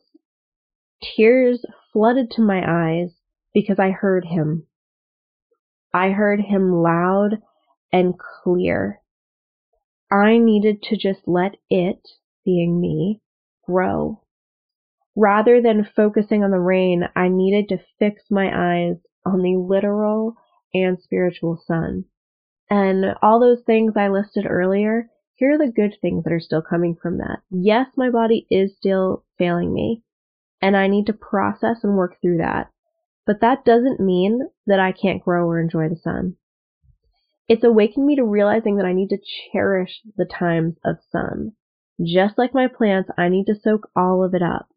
Tears 1.02 1.64
flooded 1.92 2.30
to 2.32 2.42
my 2.42 2.62
eyes 2.66 3.10
because 3.52 3.78
I 3.78 3.90
heard 3.90 4.24
him. 4.24 4.66
I 5.92 6.10
heard 6.10 6.40
him 6.40 6.72
loud 6.72 7.42
and 7.92 8.14
clear. 8.18 8.99
I 10.12 10.38
needed 10.38 10.82
to 10.84 10.96
just 10.96 11.20
let 11.26 11.56
it, 11.68 12.00
being 12.44 12.80
me, 12.80 13.20
grow. 13.66 14.22
Rather 15.16 15.60
than 15.60 15.88
focusing 15.96 16.42
on 16.42 16.50
the 16.50 16.58
rain, 16.58 17.08
I 17.14 17.28
needed 17.28 17.68
to 17.68 17.84
fix 17.98 18.24
my 18.30 18.46
eyes 18.46 18.96
on 19.24 19.42
the 19.42 19.56
literal 19.56 20.34
and 20.72 20.98
spiritual 21.00 21.62
sun. 21.66 22.04
And 22.68 23.16
all 23.20 23.40
those 23.40 23.62
things 23.64 23.94
I 23.96 24.08
listed 24.08 24.46
earlier, 24.48 25.10
here 25.34 25.54
are 25.54 25.58
the 25.58 25.72
good 25.72 25.96
things 26.00 26.24
that 26.24 26.32
are 26.32 26.40
still 26.40 26.62
coming 26.62 26.96
from 27.00 27.18
that. 27.18 27.40
Yes, 27.50 27.88
my 27.96 28.10
body 28.10 28.46
is 28.50 28.76
still 28.76 29.24
failing 29.38 29.72
me, 29.72 30.02
and 30.62 30.76
I 30.76 30.86
need 30.86 31.06
to 31.06 31.12
process 31.12 31.82
and 31.82 31.96
work 31.96 32.16
through 32.20 32.38
that. 32.38 32.70
But 33.26 33.40
that 33.40 33.64
doesn't 33.64 34.00
mean 34.00 34.48
that 34.66 34.80
I 34.80 34.92
can't 34.92 35.22
grow 35.22 35.46
or 35.46 35.60
enjoy 35.60 35.88
the 35.88 35.96
sun. 35.96 36.36
It's 37.50 37.64
awakened 37.64 38.06
me 38.06 38.14
to 38.14 38.22
realizing 38.22 38.76
that 38.76 38.86
I 38.86 38.92
need 38.92 39.08
to 39.08 39.18
cherish 39.50 40.02
the 40.16 40.24
times 40.24 40.76
of 40.84 40.98
sun. 41.10 41.54
Just 42.00 42.38
like 42.38 42.54
my 42.54 42.68
plants, 42.68 43.10
I 43.18 43.28
need 43.28 43.46
to 43.46 43.56
soak 43.56 43.90
all 43.96 44.22
of 44.22 44.34
it 44.34 44.42
up. 44.42 44.68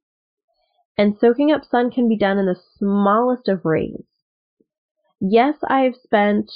And 0.98 1.16
soaking 1.16 1.52
up 1.52 1.66
sun 1.66 1.92
can 1.92 2.10
be 2.10 2.18
done 2.18 2.40
in 2.40 2.48
the 2.48 2.60
smallest 2.80 3.48
of 3.48 3.64
ways. 3.64 4.06
Yes, 5.22 5.58
I've 5.68 5.96
spent 5.96 6.52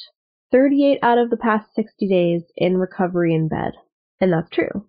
38 0.52 0.98
out 1.04 1.20
of 1.20 1.30
the 1.30 1.38
past 1.38 1.76
60 1.76 2.08
days 2.08 2.42
in 2.58 2.80
recovery 2.80 3.36
in 3.36 3.48
bed, 3.48 3.74
and 4.20 4.34
that's 4.34 4.50
true. 4.50 4.88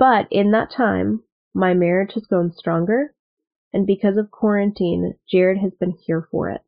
But 0.00 0.26
in 0.32 0.50
that 0.50 0.68
time, 0.68 1.22
my 1.54 1.74
marriage 1.74 2.14
has 2.14 2.26
grown 2.26 2.50
stronger, 2.50 3.14
and 3.72 3.86
because 3.86 4.16
of 4.16 4.32
quarantine, 4.32 5.14
Jared 5.30 5.58
has 5.58 5.74
been 5.78 5.92
here 5.92 6.26
for 6.28 6.50
it, 6.50 6.62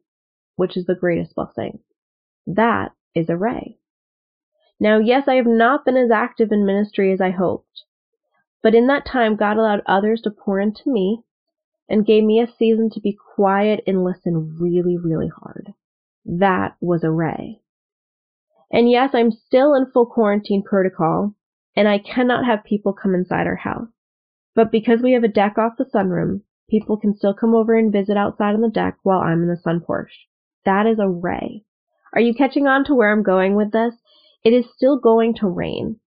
which 0.55 0.77
is 0.77 0.87
the 0.87 0.95
greatest 0.95 1.35
blessing. 1.35 1.81
That 2.47 2.93
is 3.17 3.29
a 3.29 3.37
ray. 3.37 3.79
Now, 4.79 4.99
yes, 4.99 5.25
I 5.27 5.35
have 5.37 5.47
not 5.47 5.85
been 5.85 5.97
as 5.97 6.11
active 6.11 6.53
in 6.53 6.67
ministry 6.67 7.13
as 7.13 7.21
I 7.21 7.31
hoped, 7.31 7.85
but 8.63 8.75
in 8.75 8.87
that 8.89 9.07
time, 9.07 9.37
God 9.37 9.57
allowed 9.57 9.83
others 9.87 10.21
to 10.23 10.31
pour 10.31 10.61
into 10.61 10.91
me 10.91 11.23
and 11.89 12.07
gave 12.07 12.25
me 12.25 12.41
a 12.41 12.53
season 12.59 12.91
to 12.91 13.01
be 13.01 13.17
quiet 13.35 13.83
and 13.87 14.05
listen 14.05 14.59
really, 14.61 14.97
really 14.97 15.29
hard. 15.29 15.73
That 16.25 16.77
was 16.81 17.03
a 17.03 17.11
ray. 17.11 17.63
And 18.71 18.91
yes, 18.91 19.11
I'm 19.15 19.31
still 19.31 19.75
in 19.75 19.91
full 19.93 20.07
quarantine 20.07 20.63
protocol, 20.63 21.35
and 21.77 21.89
I 21.89 21.99
cannot 21.99 22.45
have 22.45 22.65
people 22.65 22.93
come 22.93 23.15
inside 23.15 23.47
our 23.47 23.57
house. 23.57 23.89
But 24.55 24.73
because 24.73 25.01
we 25.01 25.13
have 25.13 25.25
a 25.25 25.29
deck 25.29 25.57
off 25.57 25.77
the 25.79 25.85
sunroom, 25.85 26.43
people 26.69 26.97
can 26.97 27.15
still 27.15 27.35
come 27.35 27.55
over 27.55 27.77
and 27.77 27.93
visit 27.93 28.17
outside 28.17 28.55
on 28.55 28.63
the 28.63 28.69
deck 28.69 28.99
while 29.03 29.21
I'm 29.21 29.43
in 29.43 29.49
the 29.49 29.57
sun 29.57 29.81
porch. 29.81 30.27
That 30.65 30.87
is 30.87 30.99
a 30.99 31.09
ray. 31.09 31.65
Are 32.17 32.21
you 32.21 32.33
catching 32.35 32.67
on 32.67 32.83
to 32.87 32.95
where 32.95 33.13
I'm 33.13 33.23
going 33.23 33.55
with 33.55 33.73
this? 33.73 33.93
It 34.43 34.55
is 34.55 34.65
still 34.75 34.99
going 34.99 35.35
to 35.41 35.49
rain. 35.49 36.01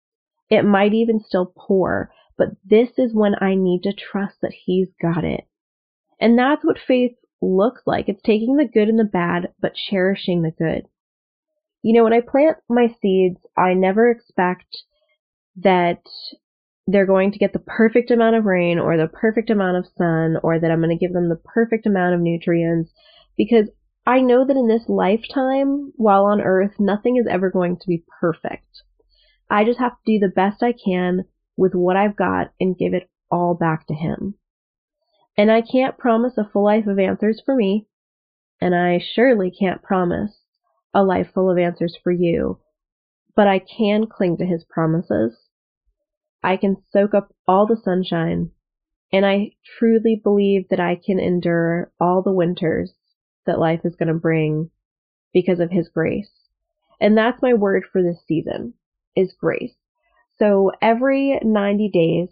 It 0.48 0.62
might 0.62 0.94
even 0.94 1.18
still 1.18 1.52
pour, 1.58 2.12
but 2.38 2.50
this 2.64 2.90
is 2.96 3.12
when 3.12 3.34
I 3.40 3.56
need 3.56 3.82
to 3.82 3.92
trust 3.92 4.36
that 4.40 4.54
He's 4.64 4.88
got 5.02 5.24
it. 5.24 5.48
And 6.20 6.38
that's 6.38 6.64
what 6.64 6.78
faith 6.78 7.16
looks 7.42 7.82
like. 7.86 8.08
It's 8.08 8.22
taking 8.22 8.56
the 8.56 8.68
good 8.72 8.88
and 8.88 9.00
the 9.00 9.04
bad, 9.04 9.52
but 9.60 9.74
cherishing 9.74 10.42
the 10.42 10.52
good. 10.52 10.86
You 11.82 11.92
know, 11.94 12.04
when 12.04 12.12
I 12.12 12.20
plant 12.20 12.58
my 12.68 12.86
seeds, 13.02 13.40
I 13.58 13.74
never 13.74 14.08
expect 14.08 14.84
that 15.56 16.02
they're 16.86 17.04
going 17.04 17.32
to 17.32 17.38
get 17.38 17.52
the 17.52 17.58
perfect 17.58 18.12
amount 18.12 18.36
of 18.36 18.44
rain 18.44 18.78
or 18.78 18.96
the 18.96 19.08
perfect 19.08 19.50
amount 19.50 19.76
of 19.76 19.92
sun 19.98 20.36
or 20.44 20.60
that 20.60 20.70
I'm 20.70 20.80
going 20.80 20.96
to 20.96 21.04
give 21.04 21.12
them 21.12 21.28
the 21.28 21.40
perfect 21.44 21.84
amount 21.84 22.14
of 22.14 22.20
nutrients 22.20 22.92
because 23.36 23.68
I 24.08 24.20
know 24.20 24.44
that 24.46 24.56
in 24.56 24.68
this 24.68 24.88
lifetime, 24.88 25.92
while 25.96 26.26
on 26.26 26.40
earth, 26.40 26.78
nothing 26.78 27.16
is 27.16 27.26
ever 27.28 27.50
going 27.50 27.76
to 27.76 27.88
be 27.88 28.04
perfect. 28.20 28.82
I 29.50 29.64
just 29.64 29.80
have 29.80 29.94
to 29.94 30.12
do 30.12 30.20
the 30.20 30.32
best 30.32 30.62
I 30.62 30.72
can 30.72 31.24
with 31.56 31.74
what 31.74 31.96
I've 31.96 32.14
got 32.14 32.52
and 32.60 32.78
give 32.78 32.94
it 32.94 33.10
all 33.32 33.54
back 33.54 33.88
to 33.88 33.94
Him. 33.94 34.34
And 35.36 35.50
I 35.50 35.60
can't 35.60 35.98
promise 35.98 36.38
a 36.38 36.48
full 36.48 36.64
life 36.64 36.86
of 36.86 37.00
answers 37.00 37.42
for 37.44 37.56
me, 37.56 37.88
and 38.60 38.76
I 38.76 39.00
surely 39.00 39.50
can't 39.50 39.82
promise 39.82 40.40
a 40.94 41.02
life 41.02 41.32
full 41.34 41.50
of 41.50 41.58
answers 41.58 41.98
for 42.00 42.12
you, 42.12 42.60
but 43.34 43.48
I 43.48 43.58
can 43.58 44.06
cling 44.06 44.36
to 44.36 44.46
His 44.46 44.64
promises. 44.64 45.48
I 46.44 46.56
can 46.56 46.76
soak 46.92 47.12
up 47.12 47.34
all 47.48 47.66
the 47.66 47.76
sunshine, 47.76 48.52
and 49.12 49.26
I 49.26 49.50
truly 49.78 50.20
believe 50.22 50.68
that 50.68 50.78
I 50.78 50.94
can 50.94 51.18
endure 51.18 51.90
all 51.98 52.22
the 52.22 52.32
winters 52.32 52.94
that 53.46 53.58
life 53.58 53.80
is 53.84 53.96
going 53.96 54.08
to 54.08 54.14
bring 54.14 54.70
because 55.32 55.60
of 55.60 55.70
His 55.70 55.88
grace. 55.88 56.30
And 57.00 57.16
that's 57.16 57.42
my 57.42 57.54
word 57.54 57.84
for 57.90 58.02
this 58.02 58.18
season 58.26 58.74
is 59.14 59.34
grace. 59.38 59.74
So 60.38 60.72
every 60.82 61.38
90 61.42 61.90
days, 61.90 62.28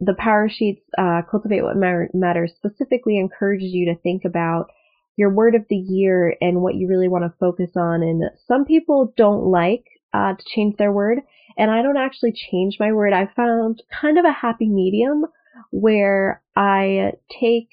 the 0.00 0.14
Power 0.14 0.48
Sheets 0.48 0.82
uh, 0.98 1.22
Cultivate 1.30 1.62
What 1.62 1.76
Matters 1.76 2.52
specifically 2.56 3.18
encourages 3.18 3.72
you 3.72 3.86
to 3.86 4.00
think 4.00 4.24
about 4.24 4.70
your 5.16 5.30
word 5.30 5.54
of 5.54 5.64
the 5.68 5.76
year 5.76 6.36
and 6.40 6.60
what 6.60 6.74
you 6.74 6.88
really 6.88 7.08
want 7.08 7.24
to 7.24 7.38
focus 7.38 7.70
on. 7.76 8.02
And 8.02 8.24
some 8.46 8.64
people 8.64 9.12
don't 9.16 9.46
like 9.46 9.84
uh, 10.12 10.34
to 10.34 10.44
change 10.54 10.76
their 10.76 10.92
word, 10.92 11.18
and 11.56 11.70
I 11.70 11.82
don't 11.82 11.96
actually 11.96 12.32
change 12.32 12.76
my 12.78 12.92
word. 12.92 13.12
I 13.12 13.28
found 13.34 13.82
kind 14.00 14.18
of 14.18 14.24
a 14.24 14.32
happy 14.32 14.68
medium 14.68 15.26
where 15.70 16.42
I 16.56 17.12
take 17.40 17.68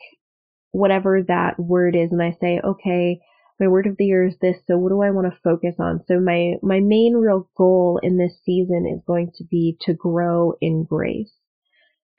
whatever 0.71 1.21
that 1.27 1.59
word 1.59 1.95
is 1.95 2.11
and 2.11 2.21
I 2.21 2.37
say, 2.39 2.59
okay, 2.63 3.19
my 3.59 3.67
word 3.67 3.85
of 3.85 3.97
the 3.97 4.05
year 4.05 4.25
is 4.25 4.35
this, 4.41 4.57
so 4.65 4.77
what 4.77 4.89
do 4.89 5.01
I 5.01 5.11
want 5.11 5.31
to 5.31 5.39
focus 5.43 5.75
on? 5.79 6.03
So 6.07 6.19
my, 6.19 6.53
my 6.63 6.79
main 6.79 7.13
real 7.13 7.49
goal 7.55 7.99
in 8.01 8.17
this 8.17 8.39
season 8.43 8.87
is 8.91 9.03
going 9.05 9.31
to 9.35 9.43
be 9.43 9.77
to 9.81 9.93
grow 9.93 10.53
in 10.59 10.83
grace. 10.83 11.33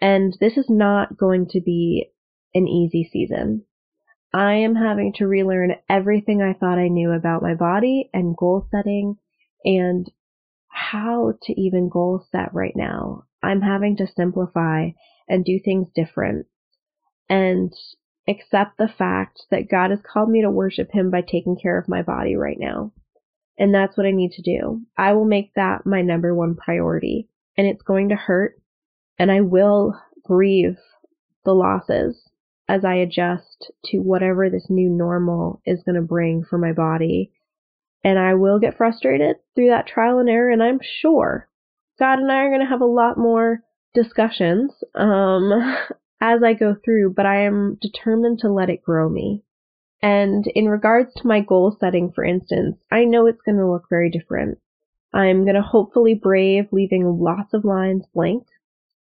And 0.00 0.36
this 0.40 0.56
is 0.56 0.66
not 0.68 1.16
going 1.16 1.48
to 1.50 1.60
be 1.60 2.10
an 2.54 2.68
easy 2.68 3.08
season. 3.10 3.64
I 4.32 4.54
am 4.54 4.76
having 4.76 5.12
to 5.14 5.26
relearn 5.26 5.74
everything 5.88 6.40
I 6.40 6.54
thought 6.54 6.78
I 6.78 6.88
knew 6.88 7.10
about 7.10 7.42
my 7.42 7.54
body 7.54 8.08
and 8.14 8.36
goal 8.36 8.66
setting 8.70 9.16
and 9.64 10.10
how 10.68 11.34
to 11.42 11.60
even 11.60 11.88
goal 11.88 12.24
set 12.30 12.54
right 12.54 12.74
now. 12.74 13.24
I'm 13.42 13.60
having 13.60 13.96
to 13.96 14.06
simplify 14.06 14.90
and 15.28 15.44
do 15.44 15.58
things 15.62 15.88
different 15.94 16.46
and 17.28 17.72
accept 18.28 18.78
the 18.78 18.88
fact 18.88 19.42
that 19.50 19.70
God 19.70 19.90
has 19.90 20.00
called 20.00 20.30
me 20.30 20.42
to 20.42 20.50
worship 20.50 20.90
Him 20.92 21.10
by 21.10 21.22
taking 21.22 21.56
care 21.56 21.78
of 21.78 21.88
my 21.88 22.02
body 22.02 22.36
right 22.36 22.58
now. 22.58 22.92
And 23.58 23.74
that's 23.74 23.96
what 23.96 24.06
I 24.06 24.10
need 24.10 24.32
to 24.32 24.42
do. 24.42 24.82
I 24.96 25.12
will 25.12 25.24
make 25.24 25.52
that 25.54 25.86
my 25.86 26.02
number 26.02 26.34
one 26.34 26.54
priority. 26.54 27.28
And 27.56 27.66
it's 27.66 27.82
going 27.82 28.08
to 28.08 28.16
hurt. 28.16 28.58
And 29.18 29.30
I 29.30 29.40
will 29.40 29.94
grieve 30.24 30.78
the 31.44 31.52
losses 31.52 32.30
as 32.68 32.84
I 32.84 32.94
adjust 32.94 33.70
to 33.86 33.98
whatever 33.98 34.48
this 34.48 34.66
new 34.70 34.88
normal 34.88 35.60
is 35.66 35.82
going 35.82 35.96
to 35.96 36.02
bring 36.02 36.44
for 36.44 36.58
my 36.58 36.72
body. 36.72 37.32
And 38.04 38.18
I 38.18 38.34
will 38.34 38.58
get 38.58 38.76
frustrated 38.76 39.36
through 39.54 39.68
that 39.68 39.86
trial 39.86 40.18
and 40.18 40.28
error. 40.28 40.50
And 40.50 40.62
I'm 40.62 40.80
sure 41.00 41.48
God 41.98 42.18
and 42.18 42.32
I 42.32 42.36
are 42.36 42.48
going 42.48 42.60
to 42.60 42.66
have 42.66 42.80
a 42.80 42.86
lot 42.86 43.18
more 43.18 43.62
discussions 43.94 44.72
um, 44.94 45.52
as 46.22 46.40
I 46.44 46.54
go 46.54 46.76
through, 46.84 47.14
but 47.14 47.26
I 47.26 47.42
am 47.42 47.78
determined 47.82 48.38
to 48.38 48.52
let 48.52 48.70
it 48.70 48.84
grow 48.84 49.08
me. 49.08 49.42
And 50.00 50.46
in 50.54 50.68
regards 50.68 51.12
to 51.14 51.26
my 51.26 51.40
goal 51.40 51.76
setting, 51.78 52.12
for 52.12 52.24
instance, 52.24 52.76
I 52.92 53.04
know 53.04 53.26
it's 53.26 53.42
going 53.42 53.58
to 53.58 53.68
look 53.68 53.86
very 53.90 54.08
different. 54.08 54.58
I'm 55.12 55.42
going 55.42 55.56
to 55.56 55.62
hopefully 55.62 56.14
brave 56.14 56.68
leaving 56.70 57.18
lots 57.18 57.52
of 57.52 57.64
lines 57.64 58.04
blank 58.14 58.46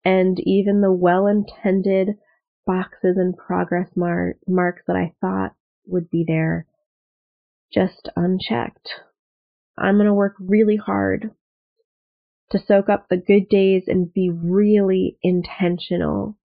and 0.04 0.38
even 0.40 0.82
the 0.82 0.92
well 0.92 1.26
intended 1.26 2.18
boxes 2.66 3.16
and 3.16 3.34
progress 3.34 3.88
mar- 3.96 4.36
marks 4.46 4.82
that 4.86 4.96
I 4.96 5.14
thought 5.22 5.54
would 5.86 6.10
be 6.10 6.26
there 6.28 6.66
just 7.72 8.10
unchecked. 8.16 8.90
I'm 9.78 9.96
going 9.96 10.06
to 10.06 10.14
work 10.14 10.34
really 10.38 10.76
hard 10.76 11.30
to 12.50 12.58
soak 12.58 12.90
up 12.90 13.08
the 13.08 13.16
good 13.16 13.48
days 13.48 13.84
and 13.86 14.12
be 14.12 14.28
really 14.30 15.16
intentional 15.22 16.36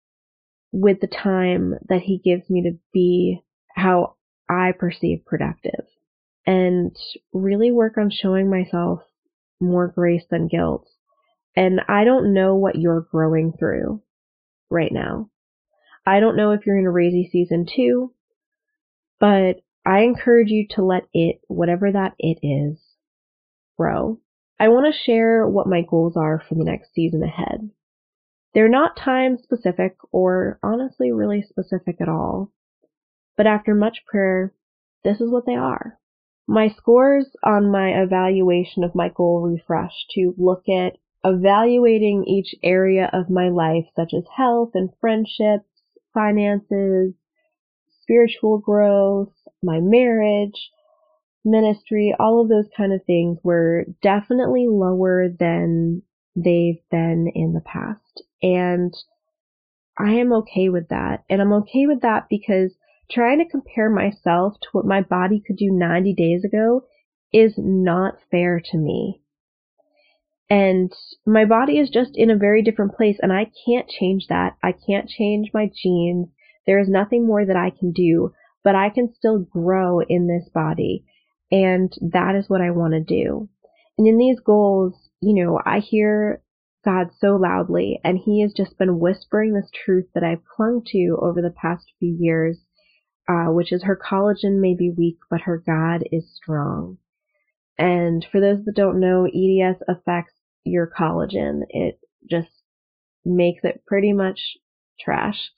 with 0.73 1.01
the 1.01 1.07
time 1.07 1.75
that 1.89 2.01
he 2.03 2.19
gives 2.19 2.49
me 2.49 2.63
to 2.63 2.79
be 2.93 3.43
how 3.75 4.17
I 4.49 4.73
perceive 4.73 5.25
productive 5.25 5.87
and 6.47 6.97
really 7.33 7.71
work 7.71 7.99
on 7.99 8.11
showing 8.11 8.51
myself 8.51 9.01
more 9.61 9.89
grace 9.89 10.25
than 10.31 10.49
guilt. 10.49 10.89
And 11.55 11.81
I 11.89 12.05
don't 12.05 12.35
know 12.35 12.57
what 12.57 12.77
you're 12.77 13.07
growing 13.11 13.53
through 13.59 14.03
right 14.71 14.91
now. 14.91 15.29
I 16.05 16.21
don't 16.21 16.37
know 16.37 16.53
if 16.53 16.67
you're 16.67 16.79
in 16.79 16.87
a 16.87 16.91
raisy 16.91 17.29
season 17.31 17.67
too, 17.67 18.13
but 19.21 19.61
I 19.85 20.01
encourage 20.01 20.49
you 20.49 20.67
to 20.71 20.85
let 20.85 21.05
it, 21.13 21.41
whatever 21.49 21.93
that 21.93 22.15
it 22.19 22.39
is, 22.43 22.81
grow. 23.79 24.19
I 24.59 24.69
want 24.69 24.93
to 24.93 25.01
share 25.07 25.47
what 25.47 25.67
my 25.67 25.83
goals 25.89 26.17
are 26.17 26.43
for 26.49 26.55
the 26.55 26.65
next 26.65 26.95
season 26.95 27.23
ahead. 27.23 27.71
They're 28.55 28.69
not 28.69 28.97
time 28.97 29.39
specific 29.39 29.97
or 30.11 30.59
honestly 30.63 31.11
really 31.11 31.43
specific 31.43 32.01
at 32.01 32.09
all. 32.09 32.53
But 33.37 33.47
after 33.47 33.75
much 33.75 34.05
prayer, 34.07 34.53
this 35.05 35.21
is 35.21 35.31
what 35.31 35.47
they 35.47 35.55
are. 35.55 35.99
My 36.47 36.69
scores 36.69 37.35
on 37.43 37.71
my 37.71 37.91
evaluation 38.03 38.85
of 38.85 38.95
my 38.95 39.09
goal 39.09 39.41
refresh 39.41 40.07
to 40.15 40.35
look 40.37 40.69
at 40.69 40.99
evaluating 41.25 42.25
each 42.27 42.55
area 42.63 43.09
of 43.13 43.31
my 43.31 43.49
life, 43.49 43.87
such 43.97 44.13
as 44.13 44.25
health 44.37 44.73
and 44.75 44.91
friendships, 45.01 45.69
finances, 46.13 47.15
spiritual 48.03 48.59
growth, 48.59 49.33
my 49.63 49.81
marriage, 49.81 50.71
ministry, 51.45 52.15
all 52.19 52.43
of 52.43 52.49
those 52.49 52.69
kind 52.77 52.93
of 52.93 53.05
things 53.05 53.39
were 53.43 53.87
definitely 54.03 54.67
lower 54.69 55.29
than 55.29 56.03
they've 56.37 56.83
been 56.91 57.31
in 57.35 57.53
the 57.53 57.63
past. 57.65 58.02
And 58.43 58.95
I 59.99 60.13
am 60.15 60.33
okay 60.33 60.69
with 60.69 60.89
that. 60.89 61.25
And 61.31 61.41
I'm 61.41 61.53
okay 61.53 61.87
with 61.87 62.01
that 62.03 62.27
because 62.29 62.75
trying 63.11 63.39
to 63.39 63.51
compare 63.51 63.91
myself 63.91 64.55
to 64.61 64.69
what 64.73 64.87
my 64.87 65.03
body 65.03 65.43
could 65.47 65.57
do 65.57 65.71
90 65.71 66.15
days 66.15 66.45
ago 66.45 66.85
is 67.33 67.55
not 67.57 68.15
fair 68.31 68.61
to 68.71 68.77
me. 68.77 69.21
And 70.51 70.93
my 71.25 71.45
body 71.45 71.79
is 71.79 71.89
just 71.89 72.11
in 72.15 72.31
a 72.31 72.37
very 72.37 72.63
different 72.63 72.95
place 72.95 73.19
and 73.23 73.33
I 73.33 73.51
can't 73.67 73.89
change 73.89 74.27
that. 74.29 74.57
I 74.63 74.73
can't 74.73 75.09
change 75.09 75.51
my 75.55 75.71
genes. 75.83 76.29
There 76.67 76.79
is 76.79 76.89
nothing 76.89 77.27
more 77.27 77.45
that 77.45 77.57
I 77.57 77.71
can 77.71 77.93
do, 77.93 78.33
but 78.63 78.75
I 78.75 78.91
can 78.91 79.15
still 79.15 79.39
grow 79.39 80.01
in 80.01 80.27
this 80.27 80.51
body. 80.53 81.05
And 81.51 81.93
that 82.01 82.35
is 82.35 82.49
what 82.49 82.61
I 82.61 82.71
want 82.71 82.93
to 82.95 83.01
do. 83.01 83.49
And 83.97 84.07
in 84.07 84.19
these 84.19 84.41
goals, 84.41 84.95
you 85.21 85.43
know, 85.43 85.59
I 85.65 85.79
hear 85.79 86.43
God 86.85 87.11
so 87.19 87.37
loudly 87.37 88.01
and 88.05 88.19
he 88.19 88.43
has 88.43 88.53
just 88.53 88.79
been 88.79 88.99
whispering 88.99 89.55
this 89.55 89.71
truth 89.85 90.07
that 90.15 90.25
I've 90.25 90.45
clung 90.45 90.83
to 90.89 91.19
over 91.21 91.41
the 91.41 91.55
past 91.61 91.93
few 91.99 92.17
years, 92.19 92.59
uh, 93.29 93.47
which 93.47 93.73
is 93.73 93.85
her 93.85 93.97
collagen 93.97 94.61
may 94.61 94.75
be 94.75 94.91
weak, 94.91 95.19
but 95.31 95.43
her 95.43 95.59
God 95.59 96.05
is 96.11 96.35
strong. 96.35 96.99
And 97.79 98.25
for 98.31 98.41
those 98.41 98.65
that 98.65 98.75
don't 98.77 99.01
know, 99.01 99.27
EDS 99.27 99.83
affects 99.89 100.35
your 100.65 100.87
collagen. 100.87 101.63
It 101.71 101.99
just 102.31 102.63
makes 103.25 103.65
it 103.65 103.83
pretty 103.87 104.13
much 104.13 104.59
trash. 105.01 105.51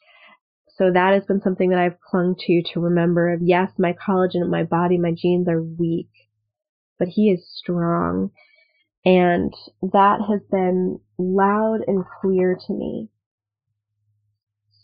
So 0.76 0.90
that 0.92 1.14
has 1.14 1.24
been 1.24 1.40
something 1.40 1.70
that 1.70 1.78
I've 1.78 2.00
clung 2.00 2.34
to 2.46 2.62
to 2.72 2.80
remember 2.80 3.32
of 3.32 3.40
yes, 3.42 3.70
my 3.78 3.92
collagen, 3.92 4.48
my 4.48 4.64
body, 4.64 4.98
my 4.98 5.12
genes 5.12 5.48
are 5.48 5.62
weak, 5.62 6.10
but 6.98 7.08
he 7.08 7.30
is 7.30 7.48
strong. 7.48 8.30
And 9.04 9.52
that 9.82 10.20
has 10.28 10.40
been 10.50 11.00
loud 11.18 11.80
and 11.86 12.04
clear 12.20 12.58
to 12.66 12.72
me. 12.72 13.10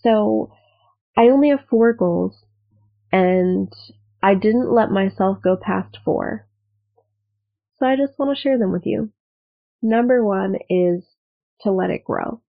So 0.03 0.53
I 1.17 1.29
only 1.29 1.51
have 1.51 1.67
four 1.69 1.93
goals 1.93 2.37
and 3.13 3.73
I 4.23 4.35
didn't 4.35 4.73
let 4.73 4.91
myself 4.91 5.39
go 5.43 5.57
past 5.57 5.99
four. 6.05 6.47
So 7.79 7.87
I 7.87 7.97
just 7.97 8.19
want 8.19 8.37
to 8.37 8.41
share 8.41 8.59
them 8.59 8.73
with 8.73 8.85
you. 8.85 9.11
Number 9.83 10.23
one 10.23 10.57
is 10.69 11.03
to 11.63 11.71
let 11.71 11.91
it 11.91 12.05
grow. 12.05 12.43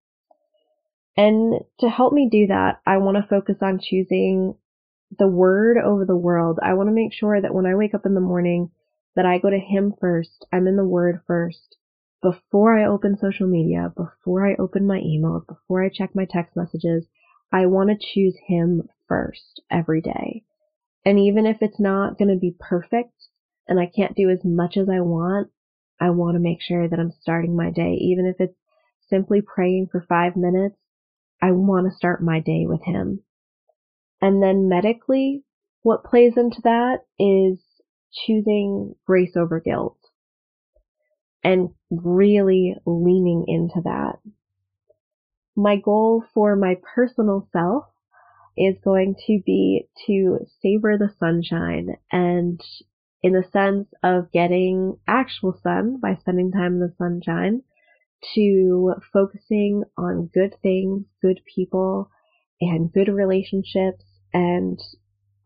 And 1.15 1.62
to 1.79 1.89
help 1.89 2.13
me 2.13 2.29
do 2.29 2.47
that, 2.47 2.81
I 2.86 2.97
want 2.97 3.17
to 3.17 3.27
focus 3.27 3.57
on 3.62 3.79
choosing 3.81 4.55
the 5.17 5.27
word 5.27 5.77
over 5.77 6.05
the 6.05 6.15
world. 6.15 6.60
I 6.62 6.73
want 6.73 6.88
to 6.88 6.93
make 6.93 7.13
sure 7.13 7.39
that 7.39 7.53
when 7.53 7.65
I 7.65 7.75
wake 7.75 7.93
up 7.93 8.05
in 8.05 8.13
the 8.13 8.21
morning, 8.21 8.71
that 9.15 9.26
I 9.26 9.39
go 9.39 9.50
to 9.50 9.60
him 9.60 9.93
first. 10.00 10.45
I'm 10.52 10.67
in 10.67 10.76
the 10.76 10.86
word 10.86 11.21
first. 11.28 11.78
Before 12.21 12.78
I 12.78 12.86
open 12.86 13.17
social 13.17 13.47
media, 13.47 13.91
before 13.95 14.47
I 14.47 14.56
open 14.56 14.86
my 14.86 15.00
emails, 15.00 15.47
before 15.47 15.84
I 15.84 15.89
check 15.89 16.12
my 16.13 16.26
text 16.26 16.56
messages, 16.56 17.08
I 17.52 17.65
want 17.65 17.89
to 17.89 18.08
choose 18.13 18.38
him 18.47 18.89
first 19.08 19.62
every 19.69 20.02
day. 20.02 20.43
And 21.04 21.19
even 21.19 21.45
if 21.45 21.58
it's 21.62 21.80
not 21.80 22.17
going 22.17 22.30
to 22.30 22.39
be 22.39 22.56
perfect 22.60 23.28
and 23.67 23.80
I 23.80 23.88
can't 23.88 24.15
do 24.15 24.30
as 24.30 24.43
much 24.43 24.78
as 24.78 24.88
I 24.88 25.02
want, 25.02 25.50
I 26.00 26.12
want 26.12 26.36
to 26.36 26.39
make 26.39 26.62
sure 26.62 26.88
that 26.88 27.00
I'm 27.00 27.12
starting 27.21 27.56
my 27.56 27.71
day, 27.71 27.93
even 27.93 28.26
if 28.26 28.36
it's 28.39 28.58
simply 29.10 29.41
praying 29.41 29.88
for 29.91 30.06
five 30.08 30.36
minutes 30.36 30.78
I 31.41 31.52
want 31.52 31.89
to 31.89 31.95
start 31.95 32.21
my 32.21 32.39
day 32.39 32.65
with 32.67 32.84
him. 32.84 33.24
And 34.21 34.43
then 34.43 34.69
medically, 34.69 35.43
what 35.82 36.04
plays 36.04 36.38
into 36.38 36.62
that 36.63 37.00
is 37.17 37.60
choosing 38.13 38.95
grace 39.06 39.36
over 39.36 39.60
guilt 39.60 39.97
and 41.43 41.69
really 41.89 42.76
leaning 42.86 43.45
into 43.47 43.82
that. 43.84 44.19
My 45.56 45.78
goal 45.78 46.24
for 46.34 46.56
my 46.56 46.76
personal 46.95 47.47
self 47.52 47.86
is 48.58 48.76
going 48.84 49.15
to 49.28 49.41
be 49.45 49.88
to 50.08 50.39
savor 50.62 50.97
the 50.97 51.10
sunshine 51.19 51.95
and 52.12 52.62
in 53.24 53.34
the 53.34 53.43
sense 53.52 53.88
of 54.04 54.32
getting 54.32 54.97
actual 55.08 55.58
sun 55.62 56.00
by 56.02 56.15
spending 56.15 56.52
time 56.52 56.74
in 56.74 56.80
the 56.80 56.93
sunshine 56.97 57.62
to 58.36 58.93
focusing 59.12 59.84
on 59.97 60.30
good 60.34 60.56
things, 60.62 61.06
good 61.21 61.39
people, 61.56 62.10
and 62.60 62.91
good 62.91 63.08
relationships, 63.08 64.04
and 64.34 64.80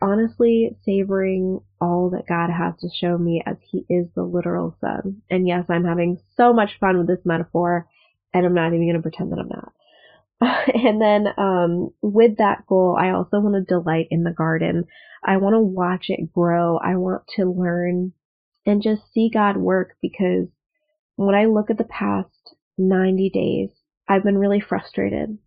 honestly 0.02 0.76
savoring 0.84 1.60
all 1.86 2.10
that 2.12 2.28
God 2.28 2.50
has 2.50 2.74
to 2.80 2.90
show 3.00 3.18
me 3.18 3.44
as 3.46 3.58
He 3.70 3.86
is 3.90 4.08
the 4.16 4.24
literal 4.24 4.76
sun. 4.82 5.22
And 5.30 5.48
yes, 5.48 5.66
I'm 5.70 5.86
having 5.86 6.20
so 6.36 6.54
much 6.54 6.72
fun 6.80 6.98
with 6.98 7.08
this 7.08 7.26
metaphor, 7.26 7.88
and 8.34 8.46
I'm 8.46 8.54
not 8.54 8.74
even 8.74 8.86
going 8.86 8.96
to 8.96 9.02
pretend 9.02 9.32
that 9.32 9.40
I'm 9.40 9.50
not. 9.50 9.74
and 10.74 11.02
then 11.02 11.28
um, 11.38 11.92
with 12.02 12.38
that 12.38 12.66
goal, 12.68 12.98
I 13.00 13.12
also 13.12 13.40
want 13.40 13.56
to 13.56 13.74
delight 13.74 14.08
in 14.12 14.24
the 14.24 14.32
garden. 14.32 14.86
I 15.24 15.38
want 15.38 15.54
to 15.54 15.62
watch 15.62 16.06
it 16.10 16.34
grow. 16.34 16.78
I 16.78 16.96
want 16.96 17.24
to 17.38 17.46
learn 17.46 18.14
and 18.66 18.82
just 18.82 19.02
see 19.14 19.30
God 19.34 19.58
work 19.58 19.96
because 20.02 20.48
when 21.16 21.36
I 21.36 21.46
look 21.46 21.70
at 21.70 21.78
the 21.78 21.84
past 21.84 22.56
90 22.78 23.30
days, 23.30 23.70
I've 24.08 24.24
been 24.24 24.38
really 24.38 24.60
frustrated. 24.60 25.38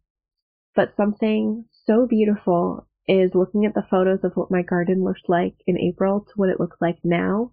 But 0.75 0.95
something 0.97 1.67
so 1.85 2.07
beautiful 2.07 2.88
is 3.09 3.35
looking 3.35 3.65
at 3.65 3.75
the 3.75 3.87
photos 3.91 4.23
of 4.23 4.33
what 4.35 4.51
my 4.51 4.63
garden 4.63 5.03
looked 5.03 5.29
like 5.29 5.55
in 5.67 5.79
April 5.79 6.21
to 6.21 6.33
what 6.37 6.51
it 6.51 6.61
looks 6.61 6.77
like 6.81 6.99
now, 7.03 7.53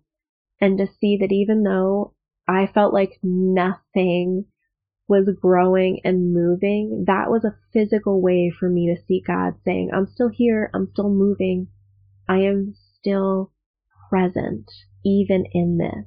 and 0.60 0.78
to 0.78 0.88
see 1.00 1.18
that 1.22 1.32
even 1.32 1.63
though 1.63 2.13
I 2.48 2.68
felt 2.68 2.94
like 2.94 3.20
nothing 3.24 4.46
was 5.08 5.30
growing 5.39 6.02
and 6.04 6.34
moving, 6.34 7.06
that 7.08 7.30
was 7.30 7.46
a 7.46 7.58
physical 7.72 8.22
way 8.22 8.52
for 8.58 8.70
me 8.70 8.94
to 8.94 9.02
see 9.06 9.24
God 9.26 9.54
saying, 9.63 9.91
I'm 9.94 10.08
still 10.08 10.30
here, 10.30 10.70
I'm 10.74 10.89
still 10.91 11.10
moving, 11.10 11.68
I 12.28 12.39
am 12.39 12.74
still 12.98 13.52
present, 14.10 14.70
even 15.04 15.46
in 15.52 15.78
this. 15.78 16.06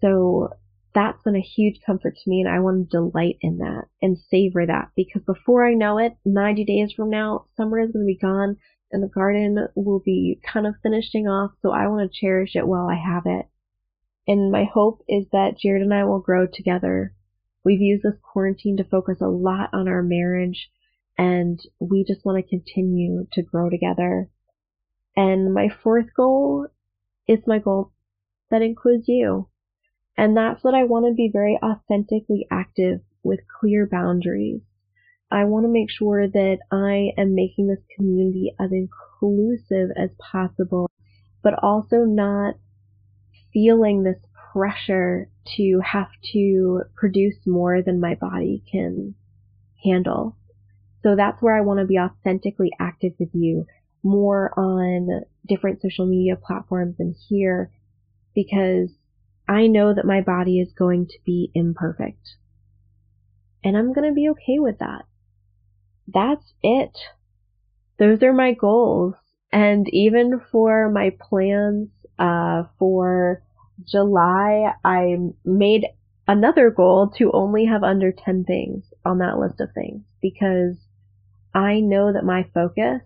So 0.00 0.50
that's 0.96 1.22
been 1.22 1.36
a 1.36 1.40
huge 1.40 1.78
comfort 1.84 2.16
to 2.16 2.30
me 2.30 2.40
and 2.40 2.48
I 2.48 2.58
want 2.58 2.90
to 2.90 2.96
delight 2.96 3.36
in 3.42 3.58
that 3.58 3.84
and 4.00 4.16
savor 4.16 4.64
that 4.64 4.92
because 4.96 5.22
before 5.24 5.66
I 5.66 5.74
know 5.74 5.98
it, 5.98 6.16
90 6.24 6.64
days 6.64 6.92
from 6.96 7.10
now, 7.10 7.44
summer 7.54 7.78
is 7.78 7.92
going 7.92 8.06
to 8.06 8.06
be 8.06 8.18
gone 8.18 8.56
and 8.90 9.02
the 9.02 9.08
garden 9.08 9.68
will 9.74 10.00
be 10.00 10.40
kind 10.42 10.66
of 10.66 10.74
finishing 10.82 11.28
off. 11.28 11.50
So 11.60 11.70
I 11.70 11.86
want 11.88 12.10
to 12.10 12.18
cherish 12.18 12.56
it 12.56 12.66
while 12.66 12.88
I 12.88 12.94
have 12.94 13.24
it. 13.26 13.46
And 14.26 14.50
my 14.50 14.64
hope 14.64 15.02
is 15.06 15.26
that 15.32 15.58
Jared 15.62 15.82
and 15.82 15.92
I 15.92 16.04
will 16.04 16.18
grow 16.18 16.46
together. 16.46 17.14
We've 17.62 17.82
used 17.82 18.02
this 18.02 18.18
quarantine 18.32 18.78
to 18.78 18.84
focus 18.84 19.18
a 19.20 19.28
lot 19.28 19.70
on 19.74 19.88
our 19.88 20.02
marriage 20.02 20.70
and 21.18 21.60
we 21.78 22.04
just 22.04 22.24
want 22.24 22.42
to 22.42 22.48
continue 22.48 23.26
to 23.34 23.42
grow 23.42 23.68
together. 23.68 24.30
And 25.14 25.52
my 25.52 25.68
fourth 25.68 26.14
goal 26.16 26.68
is 27.28 27.40
my 27.46 27.58
goal 27.58 27.92
that 28.50 28.62
includes 28.62 29.04
you. 29.08 29.48
And 30.16 30.36
that's 30.36 30.64
what 30.64 30.74
I 30.74 30.84
want 30.84 31.06
to 31.06 31.14
be 31.14 31.30
very 31.32 31.58
authentically 31.62 32.46
active 32.50 33.00
with 33.22 33.40
clear 33.60 33.86
boundaries. 33.86 34.62
I 35.30 35.44
want 35.44 35.64
to 35.64 35.72
make 35.72 35.90
sure 35.90 36.28
that 36.28 36.58
I 36.70 37.10
am 37.20 37.34
making 37.34 37.66
this 37.66 37.84
community 37.94 38.54
as 38.60 38.70
inclusive 38.72 39.90
as 39.96 40.10
possible, 40.18 40.90
but 41.42 41.54
also 41.62 42.04
not 42.04 42.54
feeling 43.52 44.02
this 44.02 44.18
pressure 44.52 45.28
to 45.56 45.80
have 45.84 46.08
to 46.32 46.82
produce 46.94 47.36
more 47.46 47.82
than 47.82 48.00
my 48.00 48.14
body 48.14 48.62
can 48.70 49.14
handle. 49.84 50.36
So 51.02 51.14
that's 51.16 51.42
where 51.42 51.54
I 51.54 51.60
want 51.60 51.80
to 51.80 51.86
be 51.86 51.98
authentically 51.98 52.70
active 52.80 53.12
with 53.18 53.30
you 53.32 53.66
more 54.02 54.52
on 54.58 55.24
different 55.46 55.82
social 55.82 56.06
media 56.06 56.36
platforms 56.36 56.96
and 56.98 57.14
here 57.28 57.70
because 58.34 58.90
I 59.48 59.66
know 59.66 59.94
that 59.94 60.04
my 60.04 60.20
body 60.20 60.60
is 60.60 60.72
going 60.72 61.06
to 61.06 61.18
be 61.24 61.50
imperfect. 61.54 62.36
And 63.62 63.76
I'm 63.76 63.92
going 63.92 64.08
to 64.08 64.14
be 64.14 64.28
okay 64.30 64.58
with 64.58 64.78
that. 64.78 65.04
That's 66.12 66.52
it. 66.62 66.96
Those 67.98 68.22
are 68.22 68.32
my 68.32 68.52
goals. 68.52 69.14
And 69.52 69.86
even 69.92 70.40
for 70.52 70.90
my 70.90 71.10
plans 71.20 71.88
uh, 72.18 72.64
for 72.78 73.42
July, 73.84 74.74
I 74.84 75.16
made 75.44 75.86
another 76.28 76.70
goal 76.70 77.12
to 77.18 77.30
only 77.32 77.66
have 77.66 77.82
under 77.82 78.12
10 78.12 78.44
things 78.44 78.84
on 79.04 79.18
that 79.18 79.38
list 79.38 79.60
of 79.60 79.72
things 79.72 80.02
because 80.20 80.76
I 81.54 81.80
know 81.80 82.12
that 82.12 82.24
my 82.24 82.46
focus 82.52 83.02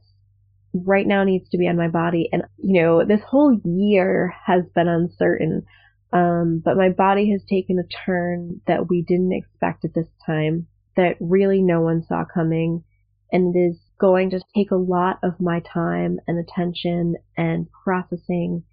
right 0.73 1.07
now 1.07 1.25
needs 1.25 1.49
to 1.51 1.59
be 1.59 1.69
on 1.69 1.77
my 1.77 1.89
body. 1.89 2.29
And, 2.33 2.45
you 2.59 2.83
know, 2.83 3.05
this 3.05 3.21
whole 3.29 3.61
year 3.65 4.35
has 4.47 4.65
been 4.75 4.89
uncertain. 4.89 5.65
Um, 6.13 6.61
but 6.65 6.77
my 6.77 6.89
body 6.89 7.31
has 7.31 7.43
taken 7.45 7.79
a 7.79 8.07
turn 8.07 8.61
that 8.67 8.89
we 8.89 9.03
didn't 9.03 9.33
expect 9.33 9.85
at 9.85 9.95
this 9.95 10.09
time, 10.27 10.67
that 10.97 11.17
really 11.21 11.63
no 11.63 11.81
one 11.81 12.03
saw 12.03 12.25
coming. 12.25 12.85
And 13.33 13.55
it 13.55 13.59
is 13.59 13.77
going 14.01 14.31
to 14.31 14.41
take 14.55 14.73
a 14.73 14.77
lot 14.77 15.19
of 15.23 15.41
my 15.41 15.61
time 15.61 16.19
and 16.27 16.39
attention 16.39 17.15
and 17.37 17.69
processing. 17.85 18.65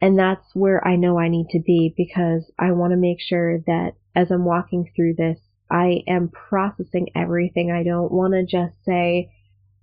And 0.00 0.18
that's 0.18 0.54
where 0.54 0.86
I 0.86 0.96
know 0.96 1.18
I 1.18 1.28
need 1.28 1.48
to 1.50 1.60
be 1.60 1.94
because 1.96 2.50
I 2.58 2.72
want 2.72 2.90
to 2.90 2.96
make 2.96 3.20
sure 3.20 3.60
that 3.66 3.92
as 4.16 4.30
I'm 4.30 4.44
walking 4.44 4.90
through 4.94 5.14
this, 5.16 5.38
I 5.70 6.02
am 6.08 6.28
processing 6.28 7.08
everything. 7.14 7.70
I 7.70 7.84
don't 7.84 8.12
want 8.12 8.34
to 8.34 8.44
just 8.44 8.74
say, 8.84 9.30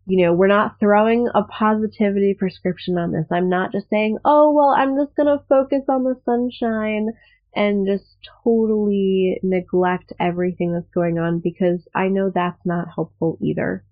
you 0.06 0.26
know, 0.26 0.34
we're 0.34 0.48
not 0.48 0.80
throwing 0.80 1.28
a 1.34 1.44
positivity 1.44 2.36
prescription 2.38 2.98
on 2.98 3.12
this. 3.12 3.28
I'm 3.32 3.50
not 3.50 3.72
just 3.72 3.90
saying, 3.90 4.18
oh, 4.26 4.52
well, 4.52 4.70
I'm 4.70 4.98
just 4.98 5.16
going 5.16 5.28
to 5.28 5.44
focus 5.48 5.84
on 5.88 6.04
the 6.04 6.20
sunshine 6.26 7.10
and 7.56 7.86
just 7.86 8.06
totally 8.44 9.40
neglect 9.44 10.14
everything 10.20 10.74
that's 10.74 10.90
going 10.94 11.20
on 11.20 11.40
because 11.40 11.88
I 11.94 12.08
know 12.08 12.32
that's 12.34 12.66
not 12.66 12.88
helpful 12.96 13.38
either. 13.42 13.84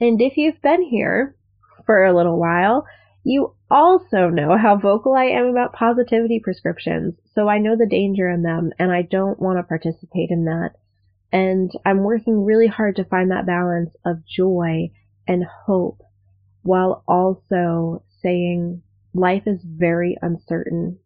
And 0.00 0.20
if 0.20 0.36
you've 0.36 0.62
been 0.62 0.82
here 0.82 1.36
for 1.84 2.04
a 2.04 2.16
little 2.16 2.38
while, 2.38 2.86
you 3.24 3.54
also 3.70 4.28
know 4.28 4.56
how 4.56 4.76
vocal 4.76 5.14
I 5.14 5.24
am 5.24 5.46
about 5.46 5.72
positivity 5.72 6.40
prescriptions. 6.42 7.14
So 7.34 7.48
I 7.48 7.58
know 7.58 7.76
the 7.76 7.86
danger 7.86 8.28
in 8.30 8.42
them 8.42 8.70
and 8.78 8.92
I 8.92 9.02
don't 9.02 9.40
want 9.40 9.58
to 9.58 9.64
participate 9.64 10.30
in 10.30 10.44
that. 10.44 10.70
And 11.30 11.70
I'm 11.84 12.04
working 12.04 12.44
really 12.44 12.68
hard 12.68 12.96
to 12.96 13.04
find 13.04 13.30
that 13.30 13.46
balance 13.46 13.90
of 14.06 14.24
joy 14.24 14.92
and 15.28 15.44
hope 15.44 16.02
while 16.62 17.04
also 17.06 18.02
saying 18.22 18.82
life 19.14 19.44
is 19.46 19.60
very 19.62 20.16
uncertain. 20.20 20.98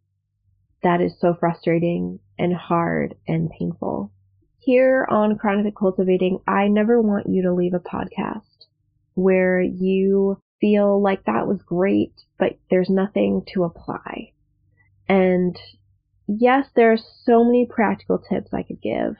That 0.83 1.01
is 1.01 1.21
so 1.21 1.35
frustrating 1.35 2.21
and 2.39 2.55
hard 2.55 3.15
and 3.29 3.51
painful. 3.51 4.13
Here 4.59 5.07
on 5.11 5.37
Chronically 5.37 5.75
Cultivating, 5.77 6.41
I 6.47 6.69
never 6.69 7.01
want 7.01 7.29
you 7.29 7.43
to 7.43 7.53
leave 7.53 7.75
a 7.75 7.81
podcast 7.81 8.67
where 9.15 9.61
you 9.61 10.39
feel 10.61 11.03
like 11.03 11.25
that 11.25 11.47
was 11.47 11.61
great, 11.63 12.15
but 12.39 12.57
there's 12.71 12.89
nothing 12.89 13.45
to 13.53 13.65
apply. 13.65 14.33
And 15.09 15.59
yes, 16.27 16.69
there 16.75 16.93
are 16.93 16.99
so 17.25 17.45
many 17.45 17.67
practical 17.67 18.19
tips 18.19 18.55
I 18.55 18.63
could 18.63 18.81
give, 18.81 19.17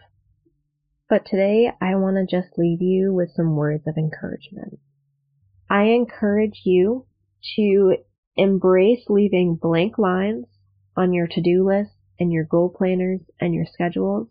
but 1.09 1.27
today 1.27 1.73
I 1.81 1.97
want 1.97 2.17
to 2.17 2.25
just 2.25 2.57
leave 2.57 2.81
you 2.81 3.13
with 3.13 3.35
some 3.35 3.57
words 3.57 3.87
of 3.87 3.99
encouragement. 3.99 4.79
I 5.73 5.85
encourage 5.85 6.61
you 6.65 7.07
to 7.57 7.97
embrace 8.37 9.05
leaving 9.09 9.55
blank 9.55 9.97
lines 9.97 10.45
on 10.99 11.15
your 11.15 11.27
to-do 11.27 11.67
list 11.67 11.93
and 12.21 12.31
your 12.31 12.45
goal 12.45 12.69
planners 12.69 13.23
and 13.41 13.55
your 13.55 13.65
schedules. 13.65 14.29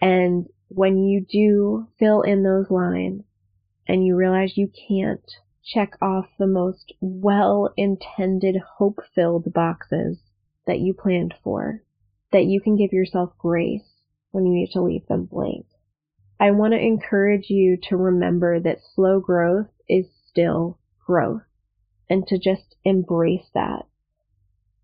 And 0.00 0.46
when 0.68 0.98
you 0.98 1.26
do 1.28 1.88
fill 1.98 2.22
in 2.22 2.44
those 2.44 2.70
lines 2.70 3.24
and 3.88 4.06
you 4.06 4.14
realize 4.14 4.56
you 4.56 4.70
can't 4.88 5.28
check 5.64 5.94
off 6.00 6.26
the 6.38 6.46
most 6.46 6.92
well-intended 7.00 8.62
hope-filled 8.76 9.52
boxes 9.52 10.18
that 10.68 10.78
you 10.78 10.94
planned 10.94 11.34
for, 11.42 11.82
that 12.30 12.44
you 12.44 12.60
can 12.60 12.76
give 12.76 12.92
yourself 12.92 13.36
grace 13.36 13.82
when 14.30 14.46
you 14.46 14.52
need 14.54 14.70
to 14.74 14.80
leave 14.80 15.06
them 15.08 15.24
blank. 15.24 15.66
I 16.38 16.52
want 16.52 16.72
to 16.72 16.78
encourage 16.78 17.50
you 17.50 17.78
to 17.88 17.96
remember 17.96 18.60
that 18.60 18.78
slow 18.94 19.18
growth 19.18 19.66
is 19.88 20.06
still 20.30 20.78
growth 21.04 21.42
and 22.08 22.26
to 22.26 22.38
just 22.38 22.76
embrace 22.84 23.48
that. 23.54 23.86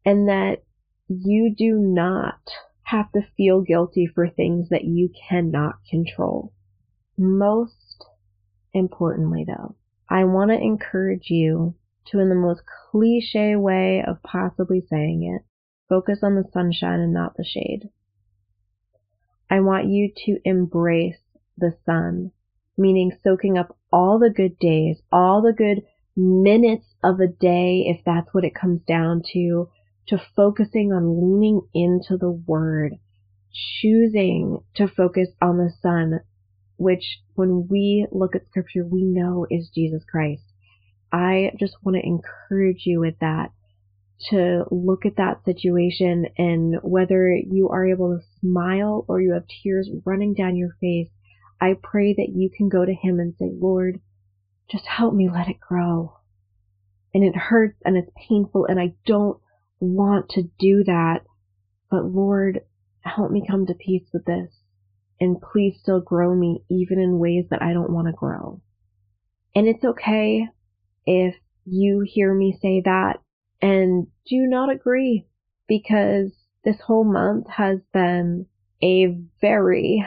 And 0.05 0.29
that 0.29 0.63
you 1.09 1.55
do 1.57 1.75
not 1.75 2.41
have 2.85 3.13
to 3.13 3.21
feel 3.37 3.61
guilty 3.61 4.07
for 4.07 4.29
things 4.29 4.69
that 4.71 4.85
you 4.85 5.11
cannot 5.29 5.77
control. 5.89 6.53
Most 7.17 8.05
importantly 8.73 9.45
though, 9.47 9.77
I 10.09 10.25
want 10.25 10.51
to 10.51 10.57
encourage 10.57 11.31
you 11.31 11.75
to, 12.07 12.19
in 12.19 12.29
the 12.29 12.35
most 12.35 12.63
cliche 12.91 13.55
way 13.57 14.03
of 14.07 14.23
possibly 14.23 14.81
saying 14.81 15.23
it, 15.23 15.47
focus 15.89 16.21
on 16.23 16.35
the 16.35 16.49
sunshine 16.53 17.01
and 17.01 17.13
not 17.13 17.37
the 17.37 17.45
shade. 17.45 17.91
I 19.49 19.61
want 19.61 19.87
you 19.87 20.13
to 20.27 20.39
embrace 20.45 21.21
the 21.59 21.77
sun, 21.85 22.33
meaning 22.79 23.13
soaking 23.23 23.59
up 23.59 23.77
all 23.93 24.19
the 24.19 24.31
good 24.31 24.59
days, 24.59 25.03
all 25.13 25.43
the 25.43 25.53
good 25.53 25.83
minutes 26.21 26.87
of 27.03 27.21
a 27.21 27.27
day, 27.27 27.85
if 27.87 28.05
that's 28.05 28.29
what 28.33 28.45
it 28.45 28.55
comes 28.55 28.81
down 28.87 29.23
to, 29.33 29.69
to 30.09 30.19
focusing 30.37 30.93
on 30.93 31.21
leaning 31.21 31.63
into 31.75 32.17
the 32.17 32.31
word, 32.31 32.95
choosing 33.53 34.61
to 34.77 34.87
focus 34.89 35.29
on 35.41 35.57
the 35.57 35.73
sun, 35.83 36.21
which 36.77 37.21
when 37.35 37.67
we 37.69 38.07
look 38.13 38.35
at 38.35 38.47
scripture, 38.49 38.85
we 38.85 39.05
know 39.05 39.47
is 39.51 39.71
Jesus 39.75 40.03
Christ. 40.11 40.43
I 41.13 41.53
just 41.59 41.77
want 41.83 41.97
to 41.97 42.07
encourage 42.07 42.83
you 42.85 43.01
with 43.01 43.19
that 43.21 43.51
to 44.29 44.65
look 44.71 45.07
at 45.07 45.17
that 45.17 45.45
situation 45.45 46.27
and 46.37 46.77
whether 46.83 47.35
you 47.35 47.69
are 47.71 47.87
able 47.87 48.17
to 48.17 48.25
smile 48.41 49.05
or 49.09 49.21
you 49.21 49.33
have 49.33 49.45
tears 49.63 49.91
running 50.05 50.35
down 50.35 50.57
your 50.57 50.77
face, 50.81 51.09
I 51.61 51.75
pray 51.83 52.15
that 52.15 52.33
you 52.35 52.51
can 52.55 52.69
go 52.69 52.85
to 52.85 52.93
him 52.93 53.19
and 53.19 53.35
say, 53.39 53.51
Lord, 53.53 54.01
just 54.71 54.87
help 54.87 55.15
me 55.15 55.29
let 55.29 55.49
it 55.49 55.61
grow. 55.61 56.17
And 57.13 57.25
it 57.25 57.37
hurts 57.37 57.77
and 57.85 57.97
it's 57.97 58.11
painful 58.29 58.67
and 58.67 58.79
I 58.79 58.95
don't 59.05 59.41
want 59.81 60.31
to 60.31 60.45
do 60.59 60.85
that. 60.85 61.21
But 61.91 62.05
Lord, 62.05 62.61
help 63.01 63.31
me 63.31 63.45
come 63.47 63.67
to 63.67 63.75
peace 63.75 64.09
with 64.13 64.25
this. 64.25 64.51
And 65.19 65.41
please 65.41 65.79
still 65.83 66.01
grow 66.01 66.35
me 66.35 66.63
even 66.71 66.99
in 66.99 67.19
ways 67.19 67.47
that 67.51 67.63
I 67.63 67.73
don't 67.73 67.93
want 67.93 68.07
to 68.07 68.13
grow. 68.13 68.63
And 69.55 69.67
it's 69.67 69.85
okay 69.85 70.47
if 71.05 71.35
you 71.67 72.05
hear 72.07 72.33
me 72.33 72.57
say 72.63 72.83
that 72.85 73.21
and 73.61 74.07
do 74.27 74.47
not 74.47 74.71
agree 74.71 75.27
because 75.67 76.33
this 76.65 76.81
whole 76.87 77.05
month 77.05 77.47
has 77.49 77.81
been 77.93 78.47
a 78.83 79.17
very 79.41 80.05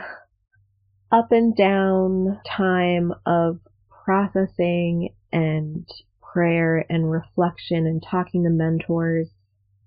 up 1.11 1.31
and 1.31 1.55
down 1.55 2.39
time 2.45 3.13
of 3.25 3.59
processing 4.03 5.13
and 5.31 5.87
prayer 6.21 6.85
and 6.89 7.11
reflection 7.11 7.85
and 7.85 8.03
talking 8.03 8.43
to 8.43 8.49
mentors. 8.49 9.29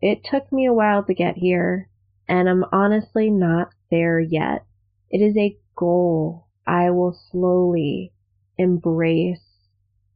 It 0.00 0.24
took 0.24 0.50
me 0.52 0.66
a 0.66 0.74
while 0.74 1.04
to 1.04 1.14
get 1.14 1.36
here, 1.36 1.88
and 2.28 2.48
I'm 2.48 2.64
honestly 2.72 3.30
not 3.30 3.70
there 3.90 4.20
yet. 4.20 4.64
It 5.10 5.18
is 5.18 5.36
a 5.36 5.56
goal 5.76 6.46
I 6.66 6.90
will 6.90 7.16
slowly 7.30 8.12
embrace 8.58 9.40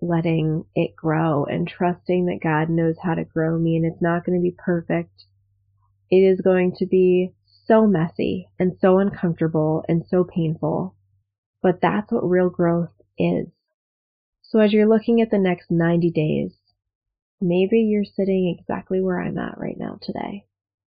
letting 0.02 0.64
it 0.74 0.96
grow 0.96 1.44
and 1.44 1.68
trusting 1.68 2.26
that 2.26 2.40
God 2.42 2.70
knows 2.70 2.96
how 3.02 3.14
to 3.14 3.24
grow 3.24 3.58
me 3.58 3.76
and 3.76 3.84
it's 3.84 4.00
not 4.00 4.24
going 4.24 4.38
to 4.38 4.42
be 4.42 4.56
perfect. 4.56 5.24
It 6.10 6.16
is 6.16 6.40
going 6.40 6.74
to 6.78 6.86
be 6.86 7.34
so 7.66 7.86
messy 7.86 8.48
and 8.58 8.76
so 8.80 8.98
uncomfortable 8.98 9.84
and 9.88 10.04
so 10.08 10.24
painful. 10.24 10.96
But 11.62 11.80
that's 11.82 12.10
what 12.10 12.28
real 12.28 12.48
growth 12.48 12.90
is. 13.18 13.48
So 14.50 14.58
as 14.58 14.72
you're 14.72 14.88
looking 14.88 15.20
at 15.20 15.30
the 15.30 15.38
next 15.38 15.70
90 15.70 16.10
days, 16.10 16.50
maybe 17.40 17.82
you're 17.82 18.04
sitting 18.04 18.56
exactly 18.58 19.00
where 19.00 19.20
I'm 19.20 19.38
at 19.38 19.56
right 19.56 19.76
now 19.78 20.00
today. 20.02 20.44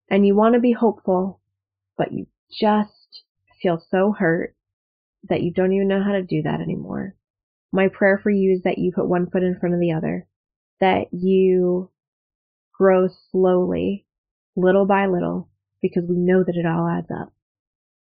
And 0.09 0.27
you 0.27 0.35
want 0.35 0.55
to 0.55 0.59
be 0.59 0.73
hopeful, 0.73 1.39
but 1.97 2.11
you 2.11 2.27
just 2.51 3.23
feel 3.61 3.81
so 3.89 4.11
hurt 4.11 4.53
that 5.29 5.43
you 5.43 5.53
don't 5.53 5.71
even 5.71 5.87
know 5.87 6.03
how 6.03 6.11
to 6.11 6.23
do 6.23 6.41
that 6.41 6.59
anymore. 6.59 7.15
My 7.71 7.87
prayer 7.87 8.19
for 8.21 8.29
you 8.29 8.53
is 8.53 8.63
that 8.63 8.79
you 8.79 8.91
put 8.91 9.07
one 9.07 9.29
foot 9.29 9.43
in 9.43 9.57
front 9.57 9.73
of 9.73 9.79
the 9.79 9.93
other, 9.93 10.27
that 10.81 11.05
you 11.13 11.89
grow 12.77 13.07
slowly, 13.31 14.05
little 14.57 14.85
by 14.85 15.07
little, 15.07 15.47
because 15.81 16.03
we 16.03 16.17
know 16.17 16.43
that 16.43 16.57
it 16.57 16.65
all 16.65 16.89
adds 16.89 17.09
up, 17.09 17.31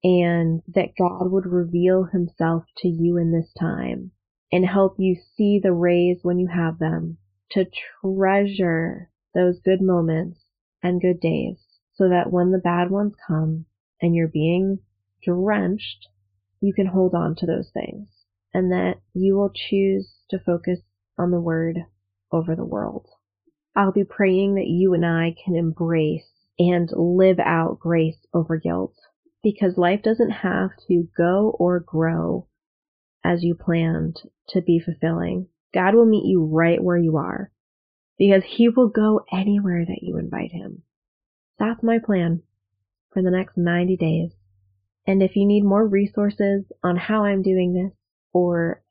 and 0.04 0.64
that 0.70 0.96
God 0.98 1.32
would 1.32 1.46
reveal 1.46 2.06
himself 2.06 2.64
to 2.78 2.88
you 2.88 3.18
in 3.18 3.32
this 3.32 3.54
time 3.60 4.12
and 4.52 4.66
help 4.66 4.96
you 4.98 5.16
see 5.36 5.60
the 5.62 5.74
rays 5.74 6.20
when 6.24 6.40
you 6.40 6.48
have 6.48 6.80
them, 6.80 7.18
to 7.52 7.66
treasure 8.02 9.10
those 9.34 9.60
good 9.60 9.82
moments 9.82 10.40
and 10.84 11.02
good 11.02 11.20
days 11.20 11.58
so 11.94 12.10
that 12.10 12.32
when 12.32 12.52
the 12.52 12.58
bad 12.58 12.90
ones 12.90 13.14
come 13.28 13.66
and 14.02 14.16
you're 14.16 14.28
being 14.28 14.80
drenched, 15.24 16.08
you 16.60 16.74
can 16.74 16.88
hold 16.88 17.14
on 17.14 17.36
to 17.36 17.46
those 17.46 17.70
things 17.74 18.08
and 18.54 18.72
that 18.72 18.96
you 19.14 19.36
will 19.36 19.52
choose 19.54 20.16
to 20.30 20.40
focus 20.40 20.80
on 21.18 21.32
the 21.32 21.40
word 21.40 21.78
over 22.32 22.56
the 22.56 22.66
world. 22.66 23.08
I'll 23.76 23.92
be 23.92 24.04
praying 24.04 24.56
that 24.56 24.68
you 24.68 24.94
and 24.94 25.06
I 25.06 25.36
can 25.44 25.56
embrace 25.56 26.30
and 26.60 26.90
live 26.94 27.40
out 27.40 27.80
grace 27.80 28.18
over 28.34 28.58
guilt 28.58 28.94
because 29.44 29.78
life 29.78 30.02
doesn't 30.04 30.32
have 30.32 30.72
to 30.88 31.08
go 31.18 31.56
or 31.58 31.80
grow 31.80 32.48
as 33.24 33.44
you 33.44 33.56
planned 33.56 34.18
to 34.50 34.62
be 34.62 34.80
fulfilling. 34.80 35.48
God 35.74 35.96
will 35.96 36.06
meet 36.06 36.26
you 36.26 36.44
right 36.44 36.84
where 36.84 36.98
you 36.98 37.18
are 37.18 37.52
because 38.18 38.44
he 38.46 38.70
will 38.70 38.90
go 38.90 39.22
anywhere 39.32 39.86
that 39.86 40.00
you 40.02 40.18
invite 40.18 40.52
him. 40.52 40.84
That's 41.60 41.84
my 41.84 42.00
plan 42.00 42.44
for 43.14 43.22
the 43.22 43.32
next 43.32 43.58
90 43.58 43.98
days. 43.98 44.32
And 45.08 45.24
if 45.24 45.36
you 45.36 45.46
need 45.46 45.64
more 45.64 45.88
resources 45.88 46.66
on 46.84 46.98
how 46.98 47.26
I'm 47.26 47.42
doing 47.42 47.74
this 47.74 47.94
or 48.34 48.84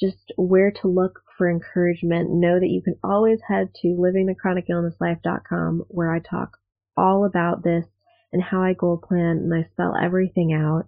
just 0.00 0.32
where 0.36 0.72
to 0.82 0.88
look 0.88 1.20
for 1.38 1.48
encouragement, 1.48 2.30
know 2.30 2.58
that 2.58 2.68
you 2.68 2.82
can 2.82 2.96
always 3.02 3.38
head 3.48 3.72
to 3.82 3.88
livingthechronicillnesslife.com 3.88 5.84
where 5.88 6.12
I 6.12 6.18
talk 6.18 6.58
all 6.96 7.24
about 7.24 7.62
this 7.62 7.84
and 8.32 8.42
how 8.42 8.62
I 8.62 8.72
goal 8.72 8.98
plan 8.98 9.38
and 9.38 9.54
I 9.54 9.68
spell 9.70 9.94
everything 9.96 10.52
out. 10.52 10.86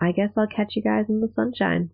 I 0.00 0.12
guess 0.12 0.30
I'll 0.36 0.46
catch 0.46 0.76
you 0.76 0.82
guys 0.82 1.06
in 1.08 1.20
the 1.20 1.32
sunshine. 1.34 1.90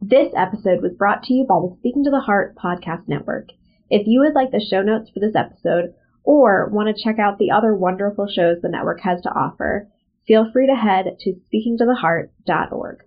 This 0.00 0.32
episode 0.36 0.82
was 0.82 0.92
brought 0.96 1.24
to 1.24 1.34
you 1.34 1.44
by 1.44 1.56
the 1.56 1.74
Speaking 1.78 2.04
to 2.04 2.10
the 2.10 2.20
Heart 2.20 2.54
podcast 2.56 3.08
network. 3.08 3.48
If 3.90 4.06
you 4.06 4.20
would 4.20 4.34
like 4.34 4.50
the 4.50 4.60
show 4.60 4.82
notes 4.82 5.10
for 5.10 5.20
this 5.20 5.34
episode 5.34 5.94
or 6.22 6.68
want 6.70 6.94
to 6.94 7.02
check 7.02 7.18
out 7.18 7.38
the 7.38 7.52
other 7.52 7.74
wonderful 7.74 8.28
shows 8.28 8.58
the 8.60 8.68
network 8.68 9.00
has 9.00 9.22
to 9.22 9.30
offer, 9.30 9.88
feel 10.26 10.50
free 10.52 10.66
to 10.66 10.74
head 10.74 11.16
to 11.20 11.40
speakingtotheheart.org. 11.48 13.02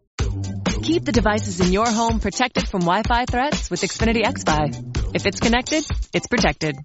Keep 0.81 1.05
the 1.05 1.11
devices 1.11 1.59
in 1.59 1.71
your 1.71 1.89
home 1.89 2.19
protected 2.19 2.67
from 2.67 2.81
Wi-Fi 2.81 3.25
threats 3.25 3.69
with 3.69 3.81
Xfinity 3.81 4.23
XFi. 4.23 5.15
If 5.15 5.25
it's 5.25 5.39
connected, 5.39 5.85
it's 6.13 6.27
protected. 6.27 6.75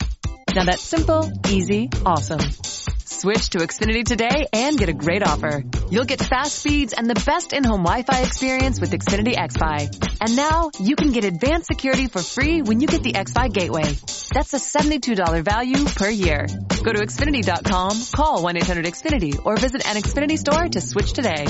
Now 0.55 0.65
that's 0.65 0.83
simple, 0.83 1.33
easy, 1.49 1.91
awesome. 2.07 2.39
Switch 2.41 3.51
to 3.51 3.59
Xfinity 3.59 4.05
today 4.05 4.47
and 4.53 4.79
get 4.79 4.89
a 4.89 4.93
great 4.93 5.27
offer. 5.27 5.65
You'll 5.91 6.05
get 6.05 6.21
fast 6.21 6.59
speeds 6.61 6.93
and 6.93 7.11
the 7.11 7.21
best 7.27 7.53
in-home 7.53 7.83
Wi-Fi 7.83 8.21
experience 8.21 8.81
with 8.81 8.93
Xfinity 8.93 9.35
XFi. 9.35 10.17
And 10.21 10.37
now 10.37 10.71
you 10.79 10.95
can 10.95 11.11
get 11.11 11.25
advanced 11.25 11.67
security 11.67 12.07
for 12.07 12.21
free 12.21 12.63
when 12.63 12.81
you 12.81 12.87
get 12.87 13.03
the 13.03 13.15
XFi 13.15 13.53
Gateway. 13.53 13.97
That's 14.33 14.53
a 14.55 14.59
$72 14.59 15.43
value 15.43 15.85
per 15.87 16.09
year. 16.09 16.47
Go 16.85 16.93
to 16.93 17.01
Xfinity.com, 17.01 18.03
call 18.15 18.45
1-800-XFINITY, 18.45 19.45
or 19.45 19.57
visit 19.57 19.85
an 19.87 19.97
Xfinity 19.97 20.39
store 20.39 20.69
to 20.69 20.81
switch 20.81 21.15
today. 21.15 21.47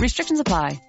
Restrictions 0.00 0.40
apply. 0.40 0.80